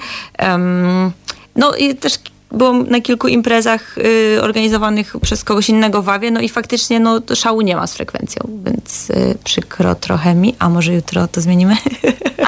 Ym, 0.54 1.12
no 1.56 1.76
i 1.76 1.94
też 1.94 2.18
byłam 2.52 2.86
na 2.90 3.00
kilku 3.00 3.28
imprezach 3.28 3.98
y, 3.98 4.38
organizowanych 4.42 5.14
przez 5.22 5.44
kogoś 5.44 5.68
innego 5.68 6.02
w 6.02 6.08
Awie, 6.08 6.30
no 6.30 6.40
i 6.40 6.48
faktycznie 6.48 7.00
no, 7.00 7.20
szału 7.34 7.60
nie 7.60 7.76
ma 7.76 7.86
z 7.86 7.94
frekwencją, 7.94 8.42
więc 8.64 9.10
y, 9.10 9.38
przykro 9.44 9.94
trochę 9.94 10.34
mi, 10.34 10.54
a 10.58 10.68
może 10.68 10.92
jutro 10.94 11.28
to 11.28 11.40
zmienimy? 11.40 11.76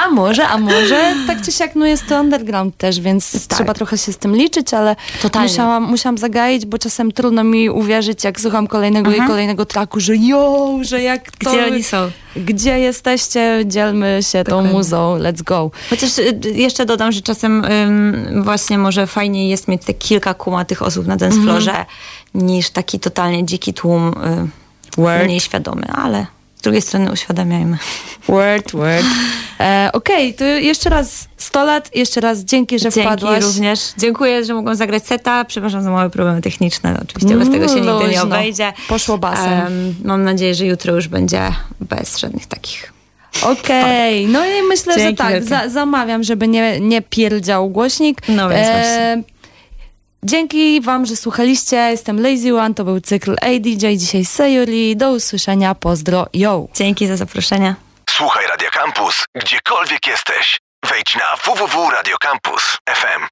A 0.04 0.10
może, 0.20 0.48
a 0.48 0.58
może, 0.58 1.14
tak 1.26 1.42
czy 1.42 1.52
siak, 1.52 1.74
no 1.74 1.86
jest 1.86 2.06
to 2.06 2.20
underground 2.20 2.76
też, 2.76 3.00
więc 3.00 3.46
Tak. 3.48 3.58
trzeba 3.58 3.74
trochę 3.74 3.98
się 3.98 4.12
z 4.12 4.16
tym 4.16 4.36
liczyć, 4.36 4.74
ale 4.74 4.96
Totalnie. 5.22 5.48
musiałam, 5.48 5.82
musiałam 5.82 6.18
zagaić, 6.18 6.66
bo 6.66 6.78
czasem 6.78 7.12
trudno 7.12 7.44
mi 7.44 7.70
uwierzyć, 7.70 8.24
jak 8.24 8.40
słucham 8.40 8.66
kolejnego 8.66 9.10
i 9.10 9.14
Mhm. 9.14 9.30
kolejnego 9.30 9.66
traku, 9.66 10.00
że 10.00 10.16
jo, 10.16 10.78
że 10.82 11.02
jak 11.02 11.30
to... 11.30 11.50
Gdzie 11.50 11.66
oni 11.66 11.82
są? 11.82 12.10
Gdzie 12.36 12.78
jesteście, 12.78 13.62
dzielmy 13.66 14.18
się 14.22 14.44
tą 14.44 14.64
muzą, 14.64 15.18
let's 15.18 15.42
go. 15.42 15.70
Chociaż 15.90 16.18
y, 16.18 16.40
jeszcze 16.54 16.86
dodam, 16.86 17.12
że 17.12 17.20
czasem 17.20 17.64
ym, 17.64 18.42
właśnie 18.44 18.78
może 18.78 19.06
fajniej 19.06 19.48
jest 19.48 19.68
mieć 19.68 19.84
te 19.84 19.94
kilka 19.94 20.34
kumatych 20.34 20.82
osób 20.82 21.06
na 21.06 21.16
dance 21.16 21.42
floorze, 21.42 21.86
niż 22.34 22.70
taki 22.70 23.00
totalnie 23.00 23.44
dziki 23.46 23.74
tłum 23.74 24.12
y, 24.98 25.24
mniej 25.24 25.40
świadomy, 25.40 25.86
ale 25.92 26.26
z 26.60 26.62
drugiej 26.62 26.82
strony 26.82 27.12
uświadamiajmy. 27.12 27.78
Word, 28.28 28.72
word. 28.72 29.06
E, 29.60 29.90
Okej, 29.92 30.34
to 30.34 30.44
jeszcze 30.44 30.90
raz 30.90 31.28
100 31.36 31.64
lat, 31.64 31.96
jeszcze 31.96 32.20
raz 32.20 32.38
dzięki, 32.38 32.78
że 32.78 32.90
Dzięki 32.90 33.00
wpadłaś. 33.00 33.44
również. 33.44 33.80
Dziękuję, 33.98 34.44
że 34.44 34.54
mogłam 34.54 34.76
zagrać 34.76 35.06
seta. 35.06 35.44
Przepraszam 35.44 35.82
za 35.82 35.90
małe 35.90 36.10
problemy 36.10 36.42
techniczne. 36.42 37.00
Oczywiście 37.02 37.36
bez 37.36 37.50
tego 37.50 37.68
się 37.68 37.74
nigdy 37.74 38.08
nie 38.10 38.22
obejdzie. 38.22 38.72
Poszło 38.88 39.18
basem. 39.18 39.52
Em, 39.52 39.94
mam 40.04 40.24
nadzieję, 40.24 40.54
że 40.54 40.66
jutro 40.66 40.94
już 40.94 41.08
będzie 41.08 41.42
bez 41.80 42.18
żadnych 42.18 42.46
takich. 42.46 42.92
Okej, 43.42 44.26
no 44.26 44.46
i 44.46 44.62
myślę, 44.68 44.94
że 44.94 45.00
Dzięki 45.00 45.16
tak, 45.16 45.32
wielkie. 45.32 45.48
za, 45.48 45.68
zamawiam, 45.68 46.22
żeby 46.22 46.48
nie, 46.48 46.80
nie 46.80 47.02
pierdział 47.02 47.70
głośnik. 47.70 48.22
No 48.28 48.48
więc 48.48 48.66
właśnie. 48.68 49.22
Dzięki 50.24 50.80
wam, 50.80 51.06
że 51.06 51.16
słuchaliście. 51.16 51.76
Jestem 51.76 52.22
Lazy 52.22 52.56
One, 52.56 52.74
to 52.74 52.84
był 52.84 53.00
cykl 53.00 53.36
ADJ, 53.42 53.96
dzisiaj 53.96 54.24
Sayuri. 54.24 54.96
Do 54.96 55.10
usłyszenia, 55.10 55.74
pozdro, 55.74 56.26
yo! 56.34 56.66
Dzięki 56.74 57.06
za 57.06 57.16
zaproszenie. 57.16 57.74
Słuchaj 58.10 58.46
Radio 58.46 58.70
Campus, 58.70 59.24
gdziekolwiek 59.34 60.06
jesteś. 60.06 60.60
Wejdź 60.90 61.16
na 61.16 61.36
www.radiocampus.fm. 61.44 63.26